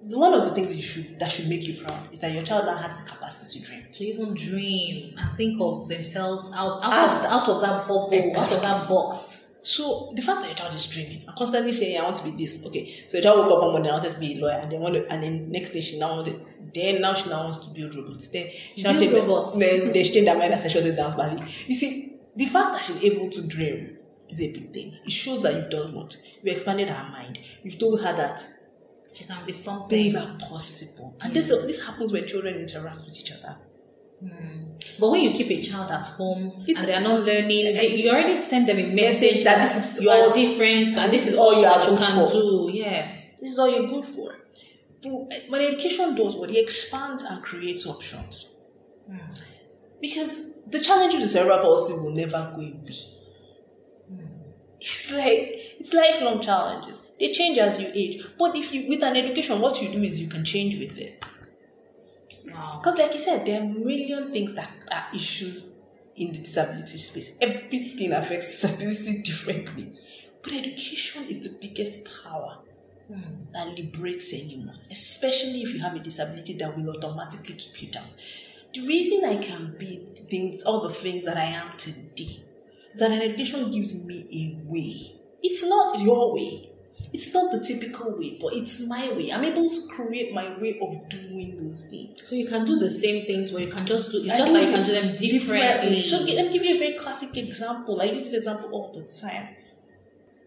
[0.03, 2.67] one of the things you should that should make you proud is that your child
[2.67, 3.85] now has the capacity to dream.
[3.93, 8.33] To even dream and think of themselves out out, As- of, out of that bubble,
[8.37, 9.37] out of that box.
[9.63, 12.31] So the fact that your child is dreaming and constantly saying, "I want to be
[12.31, 13.05] this," okay.
[13.09, 14.81] So your child woke up one morning, I wanted to be a lawyer, and then
[14.81, 16.41] one, and then next day she now wanted,
[16.73, 18.29] then now she now wants to build robots.
[18.29, 19.59] Then she now Build changed, robots.
[19.59, 21.45] then they changed their mind and said she wants to dance ballet.
[21.67, 23.99] You see, the fact that she's able to dream
[24.31, 24.97] is a big thing.
[25.05, 27.39] It shows that you've done what you've expanded her mind.
[27.63, 28.43] You've told her that
[29.15, 29.89] She can be something.
[29.89, 33.57] things are possible, and this this happens when children interact with each other.
[34.21, 34.73] Hmm.
[34.99, 37.83] But when you keep a child at home It's- and they are not learning, Eh,
[37.97, 41.27] you already send them a message that, this is you all- are different and this
[41.27, 42.33] is all you are you good can for.
[42.33, 42.71] do.
[42.73, 43.37] Yes.
[43.41, 44.37] This is all you're good for.
[45.03, 45.13] But
[45.49, 48.57] when education does what it expands and creates options.
[49.09, 49.17] Hmm.
[50.03, 50.33] Because
[50.67, 52.95] the challenge with the cerebral palsy will never go away.
[54.81, 57.11] It's like it's lifelong challenges.
[57.19, 58.25] They change as you age.
[58.39, 61.25] But if you with an education, what you do is you can change with it.
[62.53, 62.81] Wow.
[62.83, 65.71] Because like you said, there are a million things that are issues
[66.17, 67.37] in the disability space.
[67.41, 69.93] Everything affects disability differently.
[70.43, 72.59] But education is the biggest power
[73.11, 73.51] Hmm.
[73.53, 78.07] that liberates anyone, especially if you have a disability that will automatically keep you down.
[78.73, 79.97] The reason I can be
[80.31, 82.37] things, all the things that I am today,
[82.99, 85.15] that an education gives me a way.
[85.43, 86.71] It's not your way.
[87.13, 89.33] It's not the typical way, but it's my way.
[89.33, 92.27] I'm able to create my way of doing those things.
[92.27, 94.19] So you can do the same things, but you can just do.
[94.19, 96.03] It's I just like you it can do them differently.
[96.03, 98.01] So let me give you a very classic example.
[98.01, 99.49] I use this example all the time.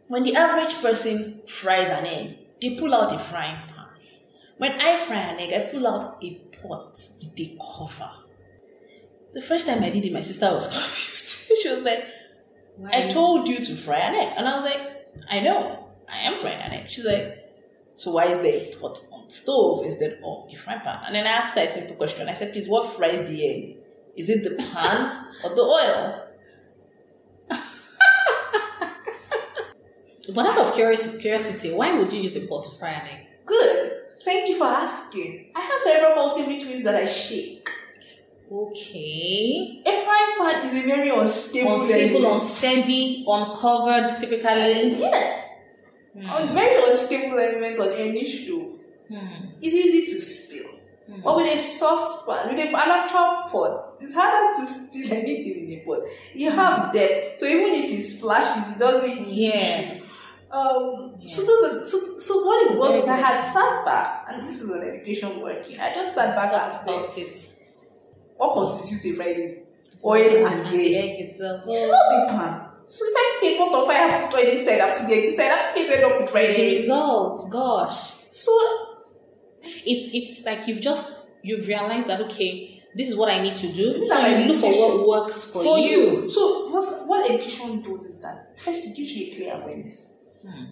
[0.08, 3.88] When the average person fries an egg, they pull out a frying pan.
[4.58, 8.12] When I fry an egg, I pull out a pot with a cover.
[9.34, 11.62] The first time I did it, my sister was confused.
[11.62, 12.06] she was like,
[12.92, 14.34] I told you to fry an egg.
[14.38, 14.82] And I was like,
[15.30, 16.90] I know, I am frying an egg.
[16.90, 17.40] She's like,
[17.96, 21.00] so why is there a pot on the stove instead of a frying pan?
[21.06, 22.28] And then I asked her a simple question.
[22.28, 23.78] I said, please, what fries the egg?
[24.16, 26.30] Is it the pan or the oil?
[30.34, 33.28] But out of curiosity, why would you use a pot to fry an egg?
[33.46, 34.04] Good.
[34.24, 35.52] Thank you for asking.
[35.54, 37.70] I have cerebral palsy, which means that I shake.
[38.52, 39.82] Okay.
[39.86, 44.96] A frying pan is a very unstable, Unstable, unsteady, uncovered, typically.
[45.00, 45.46] Yes,
[46.16, 46.54] a Hmm.
[46.56, 48.74] very unstable element on any stove.
[49.08, 49.28] Hmm.
[49.62, 50.70] It's easy to spill.
[51.08, 51.22] Hmm.
[51.24, 55.86] But with a saucepan, with an actual pot, it's harder to spill anything in a
[55.86, 56.00] pot.
[56.34, 59.28] You have depth, so even if it splashes, it doesn't.
[59.28, 60.12] Yes.
[60.52, 64.44] Um, so those are, so, so what it was was I had sat back, and
[64.48, 65.80] this was an education working.
[65.80, 67.50] I just sat back and thought, it.
[68.48, 69.60] What constitutes a fried?
[70.06, 71.30] Oil and the egg.
[71.30, 71.64] itself.
[71.68, 72.70] It's not the pan.
[72.86, 75.26] So if I a pot of fire, I put oil inside, I put the egg
[75.26, 76.78] inside, I'm still end up with fried The egg.
[76.82, 78.14] result, gosh.
[78.30, 78.52] So
[79.86, 83.68] It's it's like you've just you've realized that okay, this is what I need to
[83.72, 83.94] do.
[83.94, 84.78] These so are my you look for limitations.
[85.00, 85.88] what works for, for you.
[86.24, 86.30] you.
[86.30, 90.12] So what, what education does is that first it gives you a clear awareness.
[90.46, 90.66] Hmm.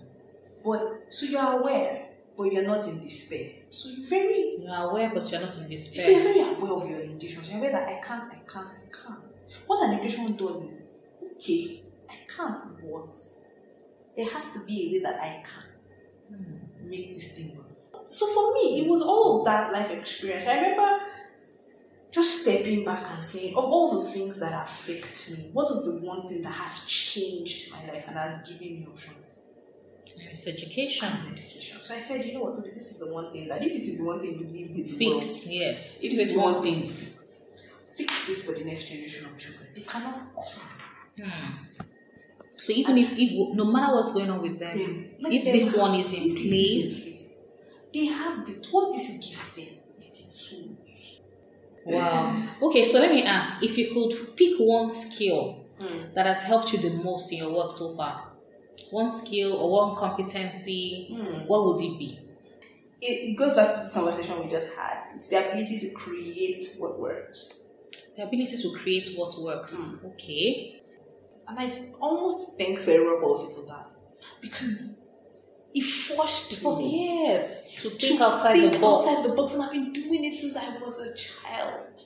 [0.63, 2.00] But so you're aware,
[2.41, 3.51] but you're not in despair.
[3.69, 6.01] So you're very You are aware, but you're not in despair.
[6.03, 7.49] so you're very aware of your limitations.
[7.49, 9.23] You're aware that I can't, I can't, I can't.
[9.67, 10.81] What an education does is
[11.35, 13.19] okay, I can't, but
[14.15, 15.63] there has to be a way that I can
[16.29, 16.89] Hmm.
[16.89, 17.67] make this thing work.
[18.09, 20.47] So for me, it was all of that life experience.
[20.47, 21.01] I remember
[22.11, 25.97] just stepping back and saying, of all the things that affect me, what is the
[26.05, 29.35] one thing that has changed my life and has given me options?
[30.05, 31.07] It's education.
[31.07, 31.81] As education.
[31.81, 33.97] So I said, you know what, this is the one thing that if this is
[33.97, 35.97] the one thing you leave with the world, Fix, yes.
[35.99, 36.83] if If this it's is the one thing.
[36.87, 37.31] fix,
[37.95, 39.67] fix this for the next generation of children.
[39.75, 41.25] They cannot come.
[41.27, 41.85] Hmm.
[42.53, 45.09] So even if, if no matter what's going on with them, Them.
[45.19, 47.27] If them this one is in place,
[47.93, 51.21] they have the what this gives them is the tools.
[51.85, 52.43] wow.
[52.61, 56.13] Okay, so let me ask: if you could pick one skill Mm.
[56.13, 58.30] that has helped you the most in your work so far,
[58.91, 61.47] one skill or one competency, Mm.
[61.47, 62.19] what would it be?
[63.03, 64.97] it, it goes back to this conversation we just had.
[65.15, 67.71] It's the ability to create what works.
[68.15, 69.73] The ability to create what works.
[69.75, 70.05] Mm.
[70.13, 70.81] Okay.
[71.47, 73.91] And I almost thank cerebral palsy for that.
[74.39, 74.97] Because
[75.73, 79.07] it forced Because me yes, to to think outside think the box.
[79.07, 79.53] outside the box.
[79.53, 81.99] And I've been doing it since I was a child.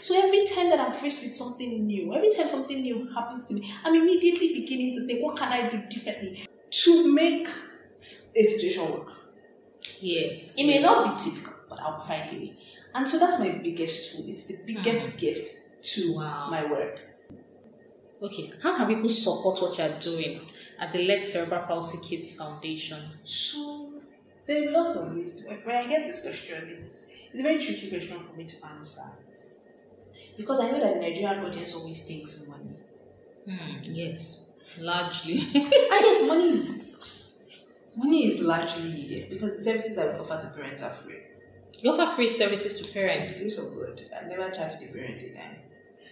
[0.00, 3.54] So every time that I'm faced with something new, every time something new happens to
[3.54, 7.48] me, I'm immediately beginning to think, what can I do differently to make
[7.98, 9.08] a situation work?
[10.00, 10.56] Yes.
[10.58, 12.56] It may not be typical, but I'll find a way.
[12.94, 14.24] And so that's my biggest tool.
[14.28, 16.48] It's the biggest gift to Wow.
[16.50, 17.00] my work.
[18.22, 18.52] Okay.
[18.62, 20.40] How can people support what you're doing
[20.78, 23.02] at the Let Cerebral Palsy Kids Foundation?
[23.24, 23.92] So
[24.46, 27.42] there are a lot of ways to when I get this question, it's, it's a
[27.42, 29.02] very tricky question for me to answer.
[30.36, 32.76] Because I know that the Nigerian audience always thinks money.
[33.48, 33.80] Hmm.
[33.84, 34.46] Yes.
[34.80, 35.38] Largely.
[35.54, 37.22] I guess money is
[37.96, 41.20] money is largely needed because the services that we offer to parents are free.
[41.80, 43.38] you offer free services to It's parents.
[43.38, 44.02] really so good.
[44.18, 45.56] I never charged the parent a dime.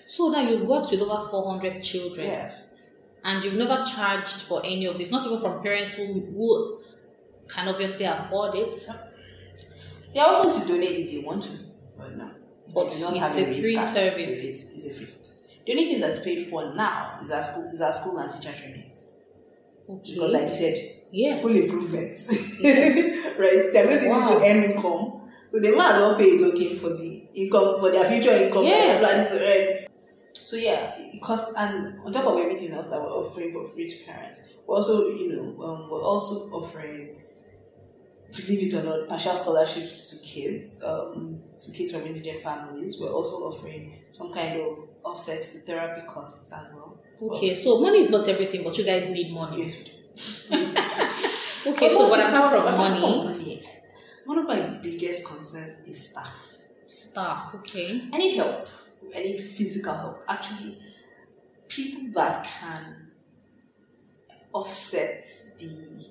[0.06, 2.26] So now you've worked with over 400 children.
[2.26, 2.68] Yes.
[3.24, 6.80] And you've never charged for any of this, not even from parents who, who
[7.48, 8.86] can obviously afford it.
[10.14, 11.52] They're open to donate if they want to,
[12.74, 12.90] but.
[12.90, 13.86] Do not it's have a free card.
[13.88, 14.44] service.
[14.44, 15.38] It's a, it's, a free service.
[15.66, 18.52] The only thing that's paid for now is our school, is our school and teacher
[18.56, 18.92] training.
[19.88, 20.14] Okay.
[20.14, 20.76] Because, like you said,
[21.12, 21.38] yes.
[21.38, 23.36] school improvements, Yes.
[23.38, 23.72] right?
[23.72, 24.26] They're going to Wow.
[24.26, 27.78] it to earn income, so they might as well pay it okay for the income
[27.80, 29.00] for their future income Yes.
[29.00, 29.86] that they're planning to earn.
[30.34, 33.86] So yeah, it costs, and on top of everything else that we're offering for free
[33.86, 37.16] to parents, we're also, you know, um, we're also offering,
[38.36, 42.98] believe it or not, partial scholarships to kids, um, to kids from indigent families.
[43.00, 47.00] We're also offering some kind of offsets to therapy costs as well.
[47.20, 49.62] Okay, so money is not everything, but you guys need money.
[49.62, 50.72] Yes, we do.
[51.64, 53.62] Okay, so most but apart from money, money,
[54.24, 56.34] one of my biggest concerns is staff.
[56.86, 57.54] staff.
[57.54, 58.02] Okay.
[58.12, 58.66] I need help.
[59.14, 60.24] I need physical help.
[60.28, 60.78] Actually,
[61.68, 63.12] people that can
[64.52, 65.24] offset
[65.58, 66.06] the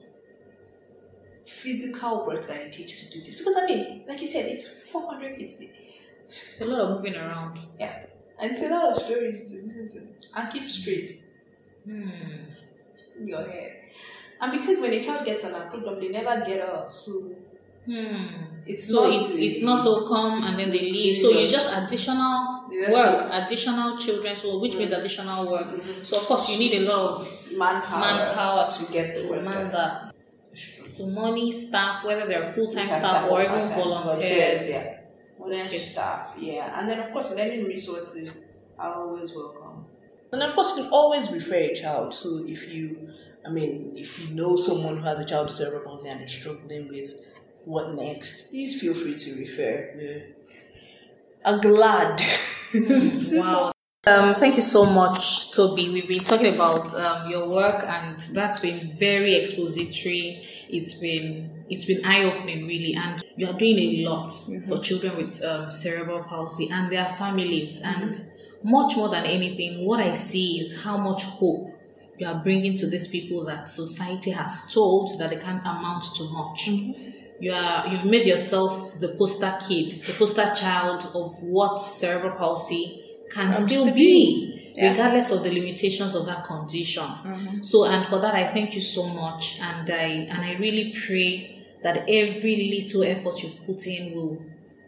[1.45, 3.35] physical work that it takes to do this.
[3.35, 5.61] Because I mean, like you said, it's 400 kids.
[6.27, 7.59] It's a lot of moving around.
[7.79, 8.05] Yeah.
[8.41, 10.07] And it's a lot of stories to listen to
[10.39, 11.21] and keep straight
[11.85, 12.09] Hmm.
[13.19, 13.73] in your head.
[14.39, 16.93] And because when a child gets on a program, they never get up.
[16.93, 17.11] So
[17.85, 18.27] Hmm.
[18.67, 21.17] it's So not it's it's not all come and then they leave.
[21.17, 24.35] So you just additional just work, additional children.
[24.35, 25.67] So which means additional work.
[25.67, 26.05] Mhm.
[26.05, 29.71] So of course you need a lot of manpower, manpower to get the work man
[29.71, 30.11] that.
[30.53, 34.69] So money, staff, whether they're full time Full-time staff or even part-time volunteers.
[34.69, 34.97] yeah.
[35.37, 35.77] Volunteer Okay.
[35.77, 36.79] staff, yeah.
[36.79, 38.37] And then of course learning resources
[38.77, 39.85] are always welcome.
[40.33, 42.13] And of course you can always refer a child.
[42.13, 43.09] So if you
[43.45, 46.31] I mean, if you know someone who has a child with cerebral palsy and is
[46.31, 47.21] struggling with
[47.65, 49.91] what next, please feel free to refer.
[49.95, 50.27] We're,
[51.45, 52.21] are glad.
[52.73, 53.71] Wow.
[54.07, 55.91] Um, thank you so much, Toby.
[55.91, 60.41] We've been talking about um, your work, and that's been very expository.
[60.69, 64.31] It's been it's been eye opening, really, and you are doing a lot
[64.67, 67.79] for children with um, cerebral palsy and their families.
[67.83, 68.19] And
[68.63, 71.69] much more than anything, what I see is how much hope
[72.17, 76.23] you are bringing to these people that society has told that they can't amount to
[76.23, 76.67] much.
[77.39, 83.00] You are you've made yourself the poster kid, the poster child of what cerebral palsy
[83.33, 84.73] can Comes still to be, be.
[84.75, 84.91] Yeah.
[84.91, 87.03] regardless of the limitations of that condition.
[87.03, 87.61] Mm-hmm.
[87.61, 91.63] So, and for that, I thank you so much, and I and I really pray
[91.83, 94.41] that every little effort you've put in will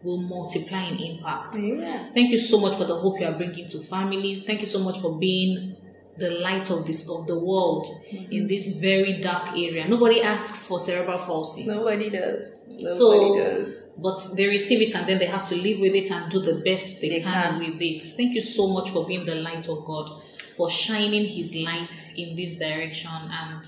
[0.03, 1.55] will multiply in impact.
[1.55, 2.11] Yeah.
[2.13, 4.45] Thank you so much for the hope you are bringing to families.
[4.45, 5.77] Thank you so much for being
[6.17, 8.47] the light of this of the world in mm-hmm.
[8.47, 9.87] this very dark area.
[9.87, 11.65] Nobody asks for cerebral palsy.
[11.65, 12.61] Nobody does.
[12.69, 13.83] Nobody So- does.
[13.97, 16.55] but they receive it and then they have to live with it and do the
[16.55, 17.59] best they, They can, can.
[17.59, 18.03] with it.
[18.03, 20.09] Thank you so much for being the light of God,
[20.55, 23.11] for shining His light in this direction.
[23.11, 23.65] And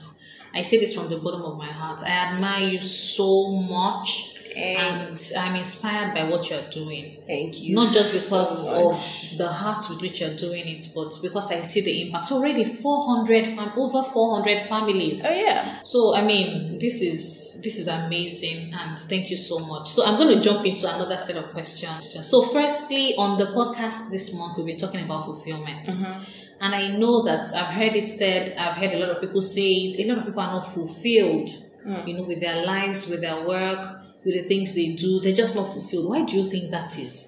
[0.55, 2.01] I say this from the bottom of my heart.
[2.03, 5.35] I admire you so much, and Thanks.
[5.35, 7.17] I'm inspired by what you're doing.
[7.27, 7.75] Thank you.
[7.75, 9.33] Not just because much.
[9.33, 12.25] of the heart with which you're doing it, but because I see the impact.
[12.25, 15.25] So already 400 fam- over 400 families.
[15.25, 15.81] Oh yeah.
[15.83, 19.89] So I mean, this is this is amazing, and thank you so much.
[19.89, 22.15] So I'm going to jump into another set of questions.
[22.25, 26.23] So firstly, on the podcast this month, we've been talking about fulfillment, mm-hmm.
[26.61, 29.71] And I know that I've heard it said, I've heard a lot of people say
[29.71, 29.99] it.
[29.99, 31.49] A lot of people are not fulfilled,
[31.85, 32.07] Mm.
[32.07, 33.85] you know, with their lives, with their work,
[34.25, 35.19] with the things they do.
[35.19, 36.09] They're just not fulfilled.
[36.09, 37.27] Why do you think that is?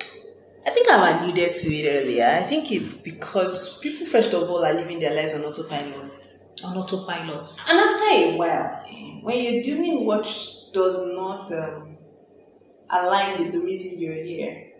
[0.66, 2.26] I think I've alluded to it earlier.
[2.26, 6.12] I think it's because people, first of all, are living their lives on autopilot.
[6.64, 7.48] On autopilot.
[7.70, 8.84] And after a while,
[9.22, 10.24] when you're doing what
[10.74, 11.98] does not um,
[12.90, 14.72] align with the reason you're here,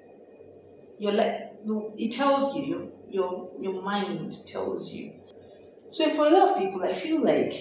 [0.98, 1.54] you're like
[1.98, 5.14] it tells you your your mind tells you.
[5.90, 7.54] So for a lot of people, I feel like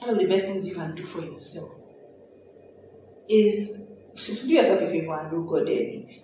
[0.00, 1.70] one of the best things you can do for yourself
[3.28, 3.80] is
[4.14, 6.20] to do yourself a favor and know God early.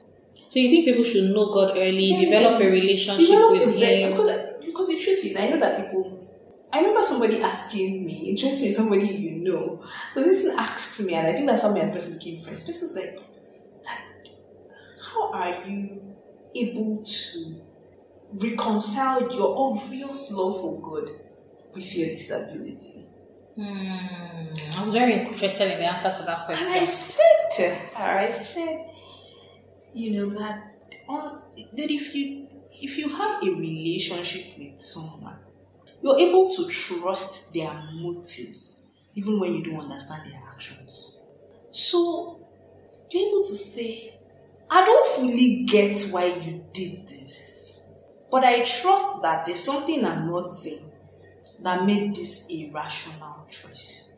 [0.49, 3.71] So you think people should know God early, Yeah, develop a relationship Develop with a
[3.71, 4.11] Him?
[4.11, 4.31] because
[4.65, 6.27] because the truth is, I know that people.
[6.73, 9.85] I remember somebody asking me, interesting, somebody you know.
[10.15, 12.63] The person asked me, and I think that's how me and person became friends.
[12.65, 13.19] The person's like,
[13.83, 14.29] "Dad,
[15.01, 16.15] how are you
[16.55, 17.61] able to
[18.35, 21.11] reconcile your obvious love for God
[21.75, 23.07] with your disability?"
[23.57, 24.47] Hmm,
[24.79, 26.67] I was very interested in the answer to that question.
[26.69, 28.91] And I said to her, I said,
[29.93, 30.75] you know that
[31.09, 31.43] on
[31.77, 35.39] that if you if you have a relationship with someone,
[36.03, 38.81] you're able to trust their motives,
[39.15, 41.23] even when you don't understand their actions.
[41.71, 42.47] So
[43.11, 44.19] you're able to say,
[44.71, 47.50] I don't fully get why you did this,
[48.31, 50.91] but I trust that there's something I'm not saying
[51.63, 54.13] that made this a rational choice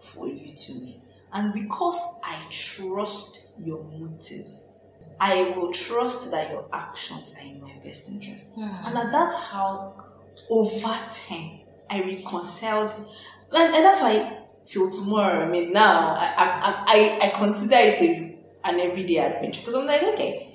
[0.00, 1.00] for you to make.
[1.32, 4.68] And because I trust your motives,
[5.20, 8.46] I will trust that your actions are in my best interest.
[8.54, 8.96] Hmm.
[8.96, 10.04] And that's how,
[10.50, 12.94] over time, I reconciled.
[13.52, 18.00] And, and that's why, till tomorrow, I mean, now, I, I, I, I consider it
[18.00, 19.60] a, an everyday adventure.
[19.60, 20.47] Because I'm like, okay,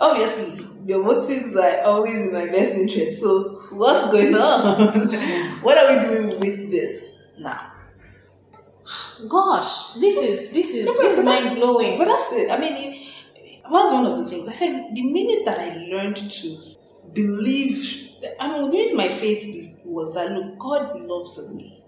[0.00, 3.20] obviously, your motives are always in my best interest.
[3.20, 5.12] So, what's going on?
[5.62, 7.72] what are we doing with this now?
[9.28, 11.98] Gosh, this is this is No, this is mind blowing.
[11.98, 12.50] But that's it.
[12.50, 14.48] I mean, it, that's one of the things.
[14.48, 16.56] I said the minute that I learned to
[17.12, 18.10] believe,
[18.40, 21.82] I mean, minute my faith was that look, God loves me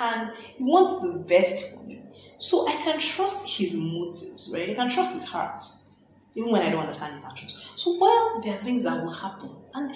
[0.00, 2.02] and He wants the best for me,
[2.38, 4.68] so I can trust His motives, right?
[4.68, 5.64] I can trust His heart,
[6.34, 7.72] even when I don't understand His actions.
[7.74, 9.90] So while there are things that will happen, and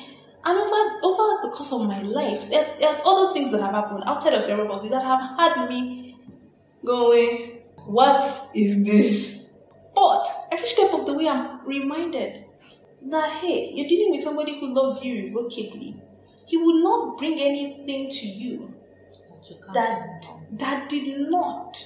[0.44, 3.74] and over over the course of my life, there, there are other things that have
[3.74, 6.16] happened outside of cerebral palsy that have had me
[6.84, 9.52] going, what is this?
[9.94, 12.44] But every step of the way, I'm reminded
[13.10, 15.96] that hey, you're dealing with somebody who loves you irrevocably.
[16.46, 18.74] He will not bring anything to you
[19.74, 21.78] that that did not,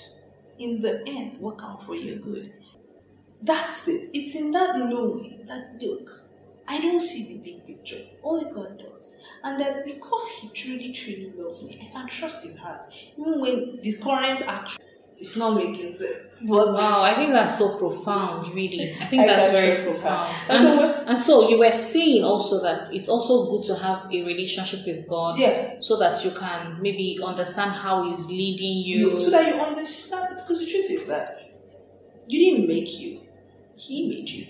[0.59, 2.53] in the end, work out for your good.
[3.43, 4.11] That's it.
[4.15, 6.09] It's in that knowing that look,
[6.69, 8.05] I don't see the big picture.
[8.23, 9.19] Only God does.
[9.43, 12.85] And that because He truly, truly loves me, I can trust His heart.
[13.19, 14.79] Even when the current action
[15.19, 16.29] is not making sense.
[16.49, 18.93] But Wow, I think that's so profound, really.
[19.01, 20.35] I think I that's very profound.
[20.49, 24.05] And, And so and so you were saying also that it's also good to have
[24.13, 25.85] a relationship with God Yes.
[25.87, 29.11] so that you can maybe understand how He's leading you.
[29.11, 31.39] you, so that you understand because the truth is that
[32.29, 33.21] you didn't make you
[33.77, 34.47] he made you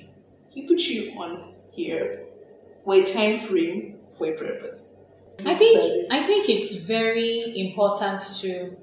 [0.50, 2.26] He put you on here
[2.84, 4.90] for a time frame for a purpose.
[5.46, 8.76] I think I think it's very important to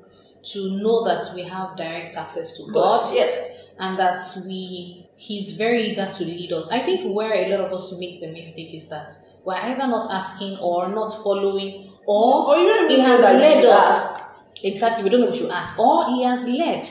[0.51, 3.71] to know that we have direct access to God, God, yes.
[3.79, 6.71] and that we He's very eager to lead us.
[6.71, 9.13] I think where a lot of us make the mistake is that
[9.43, 14.13] we're either not asking or not following, or Or you He has led us.
[14.13, 14.23] ask.
[14.63, 16.87] Exactly, we don't know what to ask, or He has led.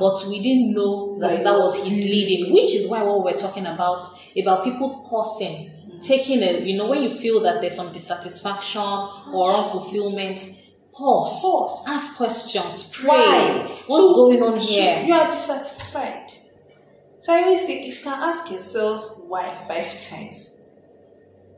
[0.00, 3.66] But we didn't know that that was his leading, which is why what we're talking
[3.66, 4.04] about
[4.40, 5.98] about people pausing, mm-hmm.
[6.00, 10.38] taking a you know when you feel that there's some dissatisfaction or unfulfillment,
[10.94, 11.86] pause, Pause.
[11.88, 13.08] ask questions, pray.
[13.08, 13.40] Why?
[13.86, 15.02] What's So- going on so here?
[15.06, 16.32] you are dissatisfied.
[17.20, 20.58] So I always think if you can ask yourself why five times,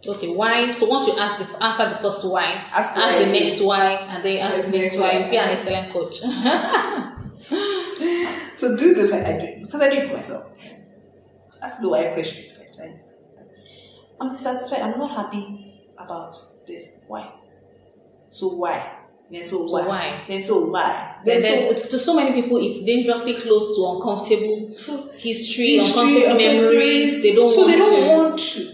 [0.06, 0.70] Okay, why?
[0.70, 4.22] So once you ask the answer the first why, Ask ask, the next why, and
[4.22, 5.06] then ask the next why.
[5.06, 5.18] why.
[5.20, 6.16] You'll be an excellent coach.
[8.54, 10.50] so do the I do it because I do it for myself.
[11.62, 12.44] Ask the why question
[12.76, 13.06] times.
[14.20, 14.80] I'm dissatisfied.
[14.82, 16.36] I'm not happy about
[16.66, 16.92] this.
[17.06, 17.32] Why?
[18.28, 18.98] So why?
[19.30, 19.86] Then so, So why?
[19.86, 20.24] why?
[20.28, 21.16] Then so why?
[21.24, 25.76] then, Then then so to so many people, it's dangerously close to uncomfortable so history,
[25.76, 27.22] history, uncomfortable memories.
[27.22, 28.12] They don't so want they don't to.
[28.12, 28.70] want to.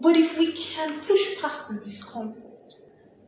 [0.00, 2.74] But if we can push past the discomfort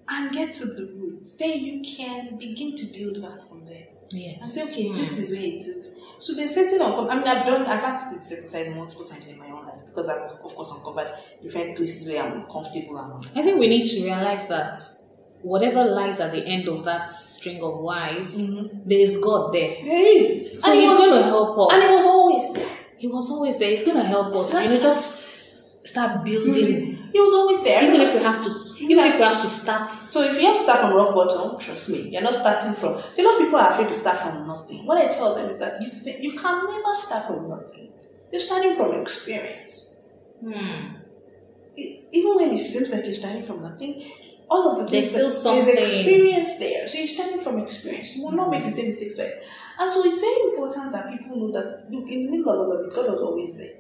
[0.09, 4.39] and get to the roots, then you can begin to build back from there Yes.
[4.43, 4.97] and say, okay, Hmm.
[4.97, 5.97] this is where it is.
[6.19, 9.39] So there's certain uncom- I mean, I've done, I've had this exercise multiple times in
[9.39, 11.09] my own life because I've of course uncovered
[11.43, 14.79] different places where I'm comfortable and I think we need to realize that
[15.43, 18.89] whatever lies at the end of that string of whys, Mhm.
[18.89, 19.77] there is God there.
[19.85, 21.75] there is, So and, He's going to help us.
[21.75, 22.77] and He was always there.
[22.99, 23.71] He was always there.
[23.71, 24.55] He's going to help us.
[24.55, 26.97] You know, just start building.
[27.13, 27.85] He was always there.
[27.85, 29.89] Even if we have to, even if you have to start.
[29.89, 33.01] So if you have to start from rock bottom, trust me, you're not starting from.
[33.13, 34.85] So a lot of people are afraid to start from nothing.
[34.87, 37.93] What I tell them is that you think you can never start from nothing.
[38.33, 39.95] You're starting from experience.
[40.41, 40.97] Hmm.
[41.77, 44.03] E- Even when it seems like you're starting from nothing,
[44.49, 45.33] all of the There's things still that-
[45.65, 45.75] something.
[45.75, 46.87] there's experience there.
[46.89, 48.15] So you're starting from experience.
[48.17, 49.35] You will not make the same mistakes twice.
[49.79, 52.95] And so it's very important that people know that look in the middle of it,
[52.95, 53.75] God was always there.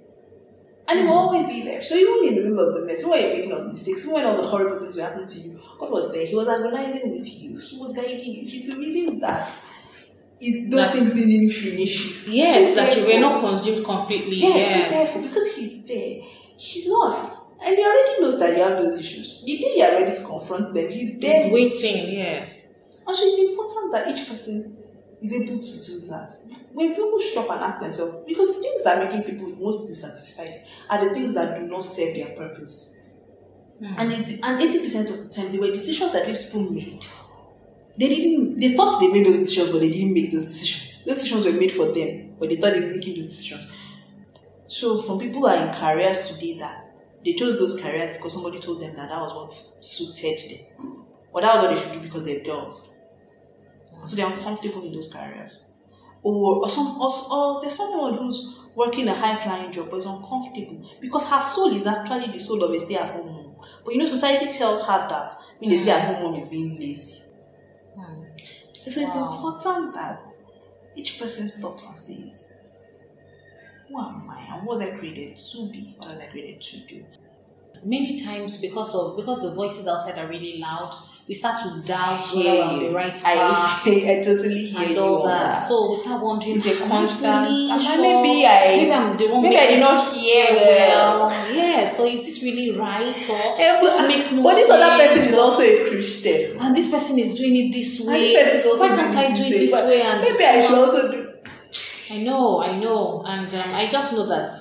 [0.88, 1.16] And he will Mhm.
[1.16, 1.82] always be there.
[1.82, 4.12] So even in the middle of the mess, when you're making all the mistakes, even
[4.14, 6.24] when all the horrible things were happening to you, God was there.
[6.24, 7.58] He was agonizing with you.
[7.58, 8.46] He was guiding you.
[8.46, 9.50] He's the reason that
[10.40, 12.32] it, those That- things didn't finish you.
[12.34, 14.36] Yes, So that you were not consumed completely.
[14.36, 16.20] Yes, so therefore, because he's there,
[16.58, 17.32] he's not.
[17.64, 19.42] And he already knows that you have those issues.
[19.46, 21.42] The day you're ready to confront them, he's there.
[21.44, 22.12] He's waiting.
[22.18, 22.74] Yes.
[23.08, 24.76] And so it's important that each person
[25.22, 26.32] is able to do that.
[26.76, 30.62] When people stop and ask themselves, because the things that are making people most dissatisfied
[30.90, 32.94] are the things that do not serve their purpose.
[33.78, 33.94] Hmm.
[33.96, 37.06] And it, and eighty percent of the time, they were decisions that these people made.
[37.98, 38.60] They didn't.
[38.60, 41.04] They thought they made those decisions, but they didn't make those decisions.
[41.06, 43.72] Those decisions were made for them, but they thought they were making those decisions.
[44.66, 46.84] So, some people are in careers today that
[47.24, 50.38] they chose those careers because somebody told them that that was what suited
[50.78, 52.92] them, or that was what they should do because they're girls.
[54.04, 55.66] So they're uncomfortable in those careers.
[56.26, 60.06] Or, or some or, or there's someone who's working a high flying job but is
[60.06, 63.54] uncomfortable because her soul is actually the soul of a stay at home mom.
[63.84, 66.80] But you know, society tells her that being a stay at home mom is being
[66.80, 67.22] lazy.
[67.96, 68.24] Hmm.
[68.88, 70.34] So it's important that
[70.96, 72.48] each person stops and says,
[73.88, 74.48] Who am I?
[74.50, 75.94] And what was I created to be?
[75.98, 77.06] What was I created to do?
[77.84, 80.92] Many times, because of because the voices outside are really loud,
[81.28, 83.82] we start to doubt whether we're on the right I, path.
[83.86, 85.40] I I totally hear and you all that.
[85.42, 85.54] that.
[85.56, 88.00] So we start wondering, It's a constant- really am sure?
[88.00, 91.86] maybe I- maybe I'm the one maybe I did not hear it well." Yeah.
[91.88, 93.02] So is this really right?
[93.02, 93.08] Or
[93.82, 94.82] this but- makes no but this sense.
[94.82, 96.58] other person is also a Christian.
[96.60, 98.14] and this person is doing it this way.
[98.14, 98.32] And way.
[98.34, 100.02] this person is also Why can't I do it this but way?
[100.02, 101.22] And maybe I should also do.
[102.08, 104.52] I know, I know, and um, I just know that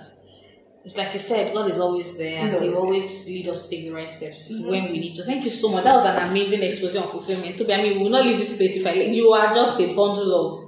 [0.86, 2.82] it's like you said, God is always there, He's and He always there.
[2.86, 4.70] always lead us to take the right steps Mhm.
[4.70, 5.24] when we need to.
[5.24, 5.84] Thank you so much.
[5.84, 7.58] That was an amazing explosion of fulfillment.
[7.58, 8.94] To be, I mean, we will not leave this place if I.
[8.94, 10.66] You are just a bundle of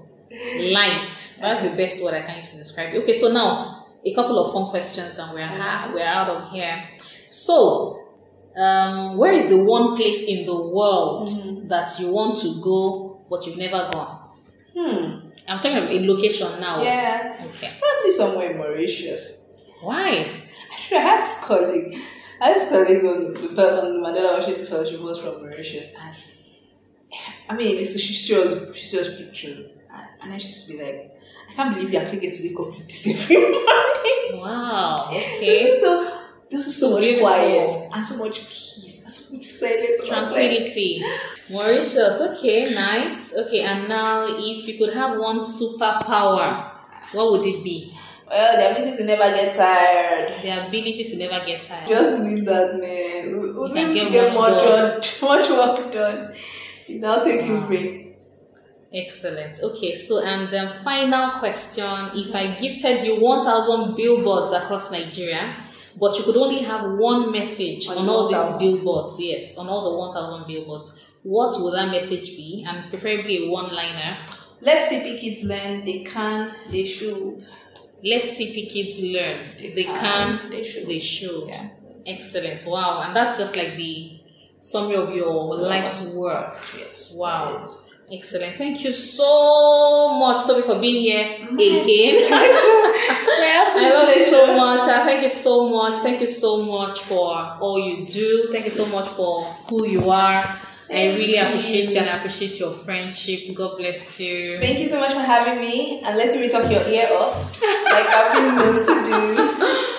[0.72, 1.10] light.
[1.42, 3.02] That's the best word I can use to describe you.
[3.04, 6.84] Okay, so now a couple of fun questions, and we're ha- we're out of here.
[7.26, 8.00] So,
[8.58, 11.68] um, where is the one place in the world Mhm.
[11.70, 14.20] that you want to go but you've never gone?
[14.76, 15.06] Hmm.
[15.50, 16.82] I'm talking about a location now.
[16.82, 17.36] Yeah.
[17.56, 17.70] Okay.
[17.80, 19.46] Probably somewhere in Mauritius.
[19.82, 20.26] Why?
[20.92, 22.00] I this colleague.
[22.42, 25.94] I this colleague on the, on the Mandela Washington Fellowship was from Mauritius.
[25.96, 26.16] And
[27.50, 29.70] I mean, so she shows, she shows pictures.
[29.94, 31.12] And, and I used to be like,
[31.50, 34.42] I can't believe you actually get to wake up to this every morning.
[34.42, 35.02] Wow.
[35.08, 35.72] Okay.
[35.80, 36.14] so,
[36.50, 37.28] there's so much Beautiful.
[37.28, 39.88] quiet and so much peace and so much silence.
[39.88, 41.04] And I was like, Tranquility.
[41.50, 42.22] Mauritius.
[42.22, 42.74] Okay.
[42.74, 43.36] Nice.
[43.36, 43.62] Okay.
[43.62, 46.72] And now, if you could have one superpower,
[47.14, 47.97] what would it be?
[48.30, 50.42] Well, the ability to never get tired.
[50.42, 51.88] The ability to never get tired.
[51.88, 53.40] Just need that, man.
[53.40, 55.02] We, we can need get to get much done.
[55.22, 56.34] Much work done.
[56.90, 57.68] Without taking Wow.
[57.68, 58.04] breaks.
[58.94, 59.60] Excellent.
[59.62, 65.56] Okay, so and um, final question: If I gifted you one thousand billboards across Nigeria,
[66.00, 69.68] but you could only have one message On on, the all these billboards, yes, on
[69.68, 72.66] all the one thousand billboards, what would that message be?
[72.68, 74.18] And preferably a one-liner.
[74.62, 75.84] Let CP kids learn.
[75.84, 76.52] They can.
[76.72, 77.44] They should.
[78.04, 79.40] Let CP kids learn.
[79.58, 80.50] They They can, can.
[80.50, 80.88] they should.
[80.88, 81.48] They should.
[81.48, 81.70] Yeah.
[82.06, 82.66] Excellent.
[82.68, 83.02] Wow.
[83.06, 84.20] And that's just like the
[84.58, 86.60] summary of your life's work.
[86.78, 87.14] Yes.
[87.18, 87.58] Wow.
[87.60, 87.84] Yes.
[88.12, 88.56] Excellent.
[88.58, 92.32] Thank you so much, Toby, for being here again.
[93.80, 94.88] I love you so much.
[94.88, 95.98] I thank you so much.
[96.00, 98.48] Thank you so much for all you do.
[98.52, 100.58] Thank you so much for who you are.
[100.90, 101.98] I really appreciate you.
[101.98, 103.54] and I appreciate your friendship.
[103.56, 104.60] God bless you.
[104.62, 108.08] Thank you so much for having me and letting me talk your ear off, like
[108.08, 109.98] I've been known to do.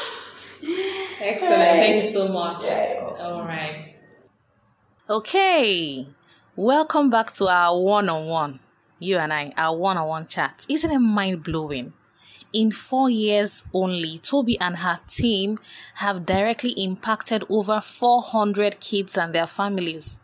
[1.20, 1.61] Excellent.
[1.61, 2.64] Thank you so much.
[2.64, 3.07] Yeah.
[3.20, 3.95] All right.
[5.11, 6.07] Okay.
[6.57, 8.61] Welcome back to our one on one.
[8.99, 10.64] You and I, our one on one chat.
[10.68, 11.93] Isn't it mind blowing?
[12.53, 15.59] In four years only, Toby and her team
[15.95, 20.18] have directly impacted over 400 kids and their families.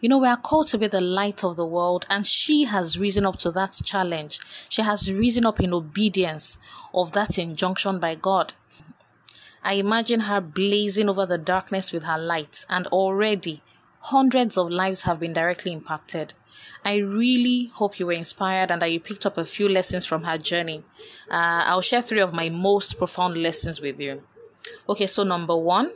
[0.00, 2.98] You know, we are called to be the light of the world, and she has
[2.98, 4.40] risen up to that challenge.
[4.68, 6.58] She has risen up in obedience
[6.94, 8.54] of that injunction by God.
[9.62, 13.62] I imagine her blazing over the darkness with her light, and already
[14.00, 16.34] hundreds of lives have been directly impacted.
[16.84, 20.22] I really hope you were inspired and that you picked up a few lessons from
[20.22, 20.84] her journey.
[21.28, 24.22] Uh, I'll share three of my most profound lessons with you.
[24.88, 25.90] Okay, so number one,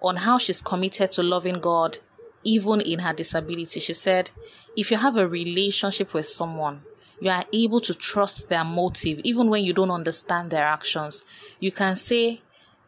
[0.00, 1.98] on how she's committed to loving God
[2.46, 3.80] even in her disability.
[3.80, 4.30] She said,
[4.76, 6.82] if you have a relationship with someone,
[7.20, 11.24] you are able to trust their motive even when you don't understand their actions.
[11.58, 12.40] You can say,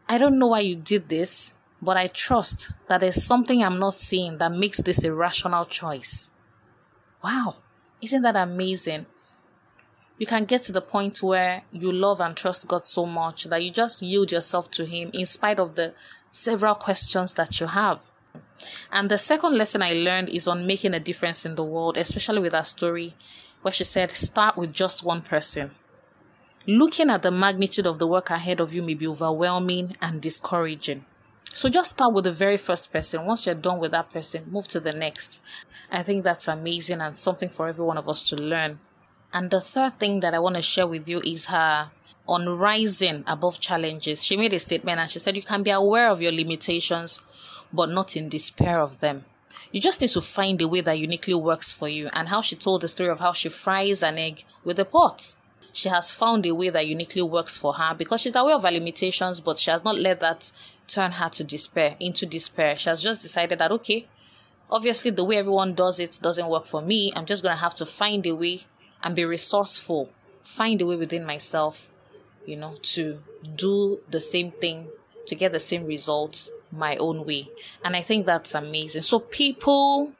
[0.07, 3.93] I don't know why you did this, but I trust that there's something I'm not
[3.93, 6.31] seeing that makes this a rational choice.
[7.23, 7.57] Wow,
[8.01, 9.05] isn't that amazing?
[10.17, 13.63] You can get to the point where you love and trust God so much that
[13.63, 15.93] you just yield yourself to Him in spite of the
[16.29, 18.09] several questions that you have.
[18.91, 22.39] And the second lesson I learned is on making a difference in the world, especially
[22.39, 23.15] with her story,
[23.61, 25.71] where she said, start with just one person.
[26.67, 31.05] Looking at the magnitude of the work ahead of you may be overwhelming and discouraging.
[31.51, 33.25] So just start with the very first person.
[33.25, 35.41] Once you're done with that person, move to the next.
[35.91, 38.79] I think that's amazing and something for every one of us to learn.
[39.33, 41.89] And the third thing that I want to share with you is her
[42.27, 44.23] on rising above challenges.
[44.23, 47.21] She made a statement and she said, You can be aware of your limitations,
[47.71, 49.25] but not in despair of them.
[49.71, 52.09] You just need to find a way that uniquely works for you.
[52.13, 55.35] And how she told the story of how she fries an egg with a pot.
[55.73, 58.71] She has found a way that uniquely works for her because she's aware of her
[58.71, 60.51] limitations, but she has not let that
[60.87, 62.75] turn her to despair, into despair.
[62.75, 64.07] She has just decided that, okay,
[64.71, 67.13] obviously the way everyone does it doesn't work for me.
[67.15, 68.61] I'm just going to have to find a way
[69.03, 70.09] and be resourceful,
[70.41, 71.89] find a way within myself,
[72.45, 73.19] you know, to
[73.55, 74.87] do the same thing,
[75.27, 77.49] to get the same results my own way.
[77.83, 79.03] And I think that's amazing.
[79.03, 80.13] So, people,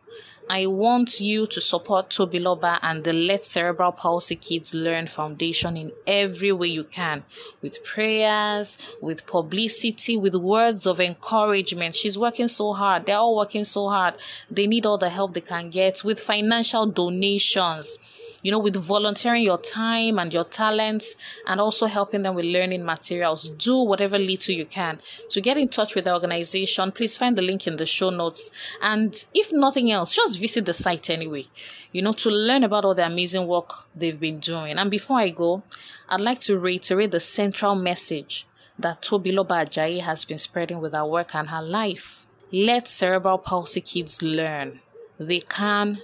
[0.52, 5.91] I want you to support Tobiloba and the Let Cerebral Palsy Kids Learn Foundation in
[6.08, 7.24] every way you can
[7.62, 11.93] with prayers, with publicity, with words of encouragement.
[11.93, 13.06] She's working so hard.
[13.06, 14.16] They're all working so hard.
[14.50, 17.97] They need all the help they can get with financial donations
[18.42, 21.16] you know, with volunteering your time and your talents
[21.48, 23.50] and also helping them with learning materials.
[23.50, 25.00] Do whatever little you can.
[25.30, 28.52] To get in touch with the organization, please find the link in the show notes.
[28.82, 31.46] And if nothing else, just visit the site anyway,
[31.92, 34.78] you know, to learn about all the amazing work they've been doing.
[34.78, 35.64] And before I go,
[36.08, 38.46] I'd like to reiterate the central message
[38.78, 42.26] that Tobiloba Ajayi has been spreading with her work and her life.
[42.52, 44.80] Let cerebral palsy kids learn.
[45.20, 46.00] They can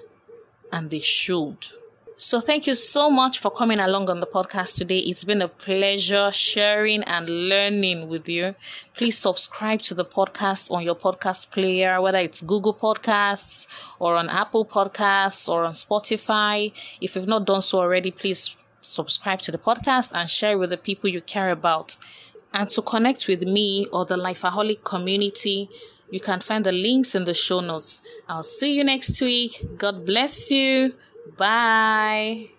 [0.71, 1.67] and they should.
[2.17, 4.99] So, thank you so much for coming along on the podcast today.
[4.99, 8.55] It's been a pleasure sharing and learning with you.
[8.93, 13.67] Please subscribe to the podcast on your podcast player, whether it's Google Podcasts
[13.99, 16.71] or on Apple Podcasts or on Spotify.
[17.01, 20.69] If you've not done so already, please subscribe to the podcast and share it with
[20.69, 21.97] the people you care about.
[22.53, 25.69] And to connect with me or the Lifeaholic community,
[26.11, 28.01] you can find the links in the show notes.
[28.29, 29.65] I'll see you next week.
[29.77, 30.93] God bless you.
[31.25, 32.54] Bye.